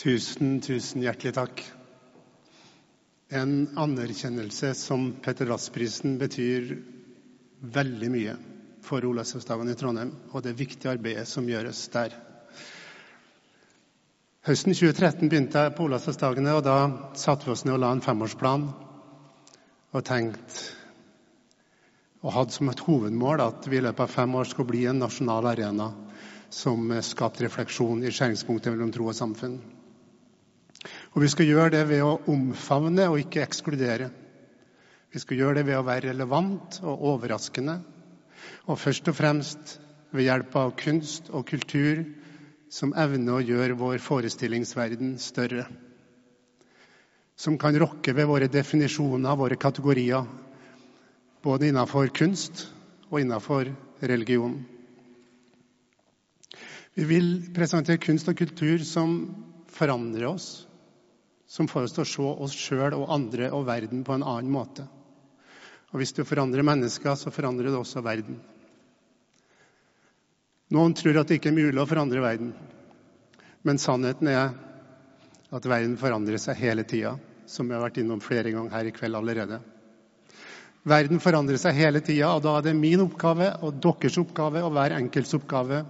Tusen, 0.00 0.58
tusen 0.64 1.04
hjertelig 1.04 1.36
takk. 1.36 1.60
En 3.36 3.54
anerkjennelse 3.84 4.72
som 4.80 5.10
Petter 5.20 5.52
Dass-prisen 5.52 6.16
betyr 6.20 6.72
veldig 7.60 8.14
mye 8.16 8.40
for 8.84 9.04
Olavsdagen 9.12 9.72
i 9.72 9.76
Trondheim 9.76 10.16
og 10.32 10.44
det 10.48 10.56
viktige 10.56 10.96
arbeidet 10.96 11.28
som 11.28 11.48
gjøres 11.52 11.84
der. 11.92 12.23
Høsten 14.44 14.74
2013 14.76 15.30
begynte 15.32 15.56
jeg 15.56 15.72
på 15.72 15.86
Olavsdagsdagene, 15.86 16.52
og 16.52 16.66
da 16.66 16.74
satte 17.16 17.46
vi 17.46 17.52
oss 17.54 17.62
ned 17.64 17.78
og 17.78 17.80
la 17.80 17.92
en 17.94 18.02
femårsplan 18.04 18.66
og 19.96 20.02
tenkte 20.04 20.66
og 22.20 22.34
hadde 22.34 22.52
som 22.52 22.68
et 22.68 22.82
hovedmål 22.84 23.40
at 23.40 23.68
vi 23.72 23.78
i 23.78 23.84
løpet 23.86 24.04
av 24.04 24.10
fem 24.12 24.34
år 24.36 24.50
skulle 24.50 24.68
bli 24.68 24.82
en 24.90 25.00
nasjonal 25.00 25.48
arena 25.48 25.86
som 26.52 26.92
skapte 27.08 27.46
refleksjon 27.46 28.02
i 28.04 28.12
skjæringspunktet 28.12 28.74
mellom 28.74 28.90
tro 28.92 29.06
og 29.08 29.16
samfunn. 29.16 29.54
Og 31.14 31.24
Vi 31.24 31.30
skal 31.32 31.48
gjøre 31.48 31.72
det 31.78 31.80
ved 31.88 32.04
å 32.04 32.18
omfavne 32.34 33.06
og 33.08 33.22
ikke 33.22 33.46
ekskludere. 33.46 34.10
Vi 35.08 35.22
skal 35.24 35.40
gjøre 35.40 35.62
det 35.62 35.70
ved 35.70 35.78
å 35.78 35.86
være 35.88 36.10
relevant 36.10 36.82
og 36.82 37.06
overraskende. 37.14 37.78
Og 38.68 38.76
først 38.76 39.08
og 39.08 39.16
fremst 39.16 39.78
ved 40.12 40.28
hjelp 40.28 40.60
av 40.66 40.76
kunst 40.84 41.32
og 41.32 41.48
kultur 41.48 42.04
som 42.74 42.90
evner 42.98 43.36
å 43.36 43.44
gjøre 43.44 43.76
vår 43.78 44.00
forestillingsverden 44.02 45.14
større. 45.22 45.68
Som 47.38 47.58
kan 47.58 47.76
rokke 47.78 48.14
ved 48.16 48.26
våre 48.26 48.48
definisjoner, 48.50 49.38
våre 49.38 49.58
kategorier, 49.60 50.26
både 51.44 51.68
innenfor 51.70 52.10
kunst 52.14 52.66
og 53.10 53.20
innenfor 53.20 53.70
religion. 54.02 54.56
Vi 56.94 57.06
vil 57.06 57.28
presentere 57.54 58.02
kunst 58.02 58.30
og 58.30 58.38
kultur 58.38 58.82
som 58.86 59.14
forandrer 59.74 60.28
oss, 60.30 60.48
som 61.46 61.70
får 61.70 61.86
oss 61.86 61.94
til 61.94 62.04
å 62.04 62.10
se 62.10 62.26
oss 62.46 62.58
sjøl 62.58 62.98
og 62.98 63.10
andre 63.14 63.52
og 63.54 63.66
verden 63.70 64.02
på 64.06 64.14
en 64.16 64.26
annen 64.26 64.50
måte. 64.54 64.86
Og 65.92 66.00
hvis 66.02 66.14
du 66.14 66.24
forandrer 66.26 66.66
mennesker, 66.66 67.14
så 67.18 67.30
forandrer 67.34 67.70
du 67.70 67.78
også 67.78 68.02
verden. 68.02 68.40
Noen 70.72 70.94
tror 70.96 71.20
at 71.20 71.28
det 71.28 71.38
ikke 71.38 71.50
er 71.52 71.58
mulig 71.58 71.80
å 71.80 71.88
forandre 71.88 72.22
verden. 72.24 72.54
Men 73.64 73.80
sannheten 73.80 74.30
er 74.32 74.54
at 75.54 75.68
verden 75.68 75.96
forandrer 76.00 76.40
seg 76.40 76.58
hele 76.58 76.84
tida, 76.88 77.14
som 77.46 77.68
vi 77.68 77.76
har 77.76 77.84
vært 77.84 78.00
innom 78.00 78.22
flere 78.24 78.52
ganger 78.54 78.72
her 78.72 78.88
i 78.88 78.94
kveld 78.96 79.18
allerede. 79.18 79.60
Verden 80.84 81.20
forandrer 81.20 81.60
seg 81.60 81.76
hele 81.78 82.00
tida, 82.04 82.34
og 82.36 82.42
da 82.44 82.58
er 82.58 82.66
det 82.66 82.76
min 82.76 83.00
oppgave 83.04 83.54
og 83.64 83.80
deres 83.84 84.18
oppgave 84.20 84.64
og 84.64 84.74
hver 84.76 84.96
enkelts 84.98 85.36
oppgave 85.36 85.80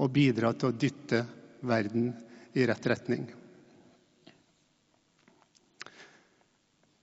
å 0.00 0.08
bidra 0.10 0.52
til 0.54 0.70
å 0.70 0.76
dytte 0.76 1.24
verden 1.66 2.12
i 2.54 2.66
rett 2.66 2.86
retning. 2.92 3.26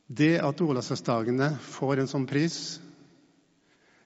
Det 0.08 0.38
at 0.40 0.62
Olavsdagsdagene 0.64 1.50
får 1.76 2.02
en 2.02 2.10
sånn 2.12 2.28
pris, 2.30 2.80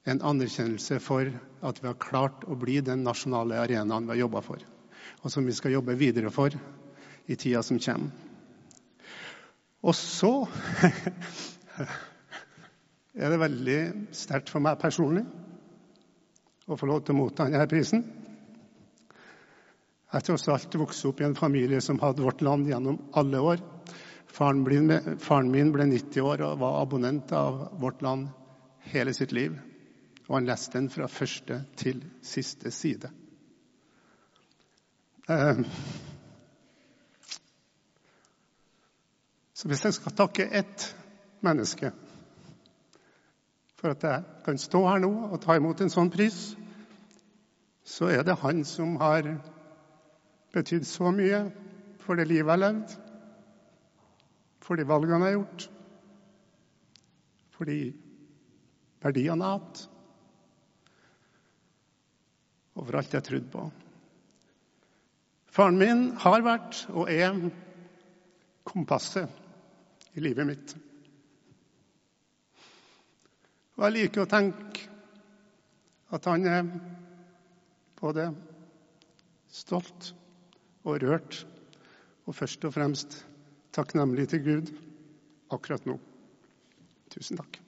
en 0.04 0.22
anerkjennelse 0.22 0.98
for 1.04 1.30
at 1.62 1.82
vi 1.82 1.90
har 1.90 2.00
klart 2.02 2.46
å 2.50 2.58
bli 2.58 2.80
den 2.86 3.04
nasjonale 3.06 3.60
arenaen 3.62 4.08
vi 4.08 4.16
har 4.16 4.24
jobba 4.24 4.42
for, 4.46 4.64
og 5.22 5.34
som 5.34 5.46
vi 5.46 5.54
skal 5.54 5.76
jobbe 5.76 5.98
videre 6.00 6.32
for 6.34 6.56
i 7.30 7.38
tida 7.38 7.62
som 7.64 7.80
kommer. 7.80 8.10
Og 9.82 9.96
så 9.98 10.32
er 13.22 13.34
det 13.34 13.40
veldig 13.42 13.80
sterkt 14.14 14.52
for 14.54 14.62
meg 14.62 14.82
personlig 14.82 15.24
å 16.70 16.78
få 16.78 16.90
lov 16.90 17.02
til 17.06 17.16
å 17.16 17.22
motta 17.22 17.48
denne 17.50 17.70
prisen. 17.70 18.04
Jeg 20.12 20.18
har 20.18 20.26
tross 20.28 20.50
alt 20.52 20.76
vokst 20.78 21.06
opp 21.08 21.22
i 21.22 21.26
en 21.26 21.38
familie 21.38 21.82
som 21.82 22.02
hadde 22.02 22.26
vårt 22.26 22.44
land 22.46 22.70
gjennom 22.70 23.00
alle 23.18 23.42
år. 23.42 23.64
Faren, 24.32 25.52
min 25.52 25.74
ble 25.74 25.88
90 25.88 26.28
år 26.28 26.44
og 26.46 26.60
var 26.62 26.82
abonnent 26.82 27.32
av 27.36 27.66
Vårt 27.82 28.04
Land 28.04 28.30
hele 28.92 29.14
sitt 29.16 29.34
liv 29.36 29.58
Og 30.32 30.38
han 30.38 30.48
leste 30.48 30.78
den 30.78 30.88
fra 30.90 31.10
første 31.12 31.60
til 31.76 32.00
siste 32.24 32.72
side. 32.72 33.12
Eh, 35.30 35.60
Så 39.62 39.68
hvis 39.68 39.84
jeg 39.86 39.94
skal 39.94 40.16
takke 40.18 40.48
ett 40.58 40.84
menneske 41.46 41.92
for 43.78 43.94
at 43.94 44.04
jeg 44.04 44.24
kan 44.46 44.58
stå 44.58 44.80
her 44.88 45.04
nå 45.04 45.12
og 45.28 45.38
ta 45.44 45.54
imot 45.54 45.84
en 45.86 45.94
sånn 45.94 46.10
pris, 46.10 46.40
så 47.86 48.10
er 48.10 48.24
det 48.26 48.40
han 48.42 48.64
som 48.66 48.96
har 48.98 49.30
betydd 50.56 50.88
så 50.90 51.12
mye 51.14 51.44
for 52.02 52.18
det 52.18 52.26
livet 52.32 52.48
jeg 52.48 52.56
har 52.56 52.64
levd, 52.64 52.96
for 54.66 54.82
de 54.82 54.88
valgene 54.90 55.30
jeg 55.30 55.30
har 55.30 55.38
gjort, 55.38 55.70
for 57.54 57.70
de 57.70 57.80
verdiene 59.06 59.46
jeg 59.46 59.46
har 59.46 59.60
hatt, 59.60 59.86
for 62.76 62.98
alt 62.98 63.14
jeg 63.14 63.26
trodde 63.28 63.52
på. 63.52 63.66
Faren 65.52 65.80
min 65.80 66.04
har 66.24 66.44
vært 66.46 66.86
og 66.96 67.10
er 67.12 67.36
kompasset 68.68 70.16
i 70.16 70.24
livet 70.24 70.48
mitt. 70.48 70.76
Og 73.76 73.88
jeg 73.88 73.96
liker 73.98 74.24
å 74.24 74.30
tenke 74.30 74.88
at 76.12 76.28
han 76.28 76.48
er 76.48 76.68
både 78.00 78.30
stolt 79.52 80.12
og 80.88 81.02
rørt, 81.04 81.44
og 82.28 82.36
først 82.38 82.64
og 82.68 82.76
fremst 82.76 83.18
takknemlig 83.76 84.30
til 84.32 84.44
Gud 84.46 84.72
akkurat 85.52 85.86
nå. 85.88 85.98
Tusen 87.12 87.40
takk. 87.40 87.60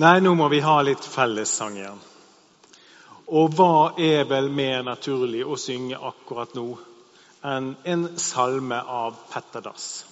Nei, 0.00 0.20
nå 0.24 0.30
må 0.32 0.46
vi 0.48 0.62
ha 0.64 0.78
litt 0.80 1.04
fellessang 1.04 1.74
igjen. 1.76 1.98
Og 3.36 3.52
hva 3.58 3.92
er 4.00 4.24
vel 4.24 4.48
mer 4.48 4.80
naturlig 4.86 5.42
å 5.44 5.58
synge 5.60 5.98
akkurat 6.00 6.54
nå 6.56 6.78
enn 7.44 7.74
en 7.84 8.06
salme 8.16 8.78
av 8.80 9.18
Petter 9.28 9.60
Dass? 9.66 10.06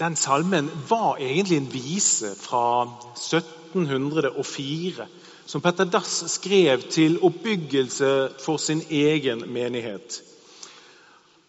Den 0.00 0.16
salmen 0.18 0.72
var 0.88 1.22
egentlig 1.22 1.60
en 1.60 1.70
vise 1.70 2.34
fra 2.34 2.82
1704 3.14 5.06
som 5.46 5.62
Petter 5.62 5.86
Dass 5.86 6.24
skrev 6.34 6.82
til 6.90 7.20
oppbyggelse 7.22 8.10
for 8.42 8.58
sin 8.58 8.82
egen 8.90 9.46
menighet. 9.54 10.18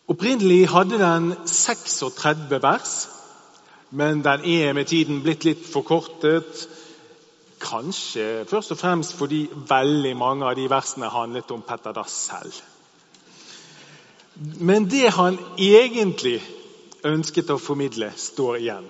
Opprinnelig 0.06 0.70
hadde 0.70 1.02
den 1.02 1.34
36 1.50 2.62
vers, 2.62 2.96
men 3.90 4.24
den 4.24 4.46
er 4.46 4.74
med 4.74 4.86
tiden 4.86 5.22
blitt 5.24 5.46
litt 5.46 5.66
forkortet. 5.68 6.68
Kanskje 7.62 8.46
først 8.50 8.74
og 8.76 8.80
fremst 8.80 9.16
fordi 9.18 9.46
veldig 9.70 10.16
mange 10.18 10.46
av 10.46 10.56
de 10.58 10.68
versene 10.70 11.10
handlet 11.10 11.52
om 11.52 11.64
Petter 11.66 11.96
Dass 11.96 12.16
selv. 12.30 12.62
Men 14.60 14.90
det 14.92 15.10
han 15.16 15.38
egentlig 15.58 16.42
ønsket 17.06 17.54
å 17.54 17.62
formidle, 17.62 18.12
står 18.18 18.58
igjen. 18.60 18.88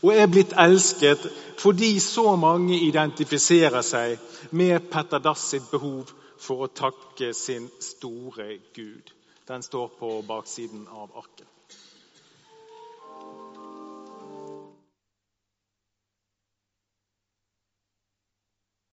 Og 0.00 0.12
er 0.14 0.30
blitt 0.30 0.54
elsket 0.58 1.26
fordi 1.60 1.98
så 2.00 2.36
mange 2.40 2.78
identifiserer 2.86 3.84
seg 3.86 4.16
med 4.50 4.88
Petter 4.90 5.22
Dass 5.22 5.44
sitt 5.50 5.68
behov 5.70 6.08
for 6.40 6.64
å 6.64 6.72
takke 6.72 7.32
sin 7.34 7.68
store 7.80 8.56
Gud. 8.74 9.12
Den 9.48 9.62
står 9.62 9.92
på 9.98 10.22
baksiden 10.26 10.88
av 10.90 11.12
arket. 11.14 11.46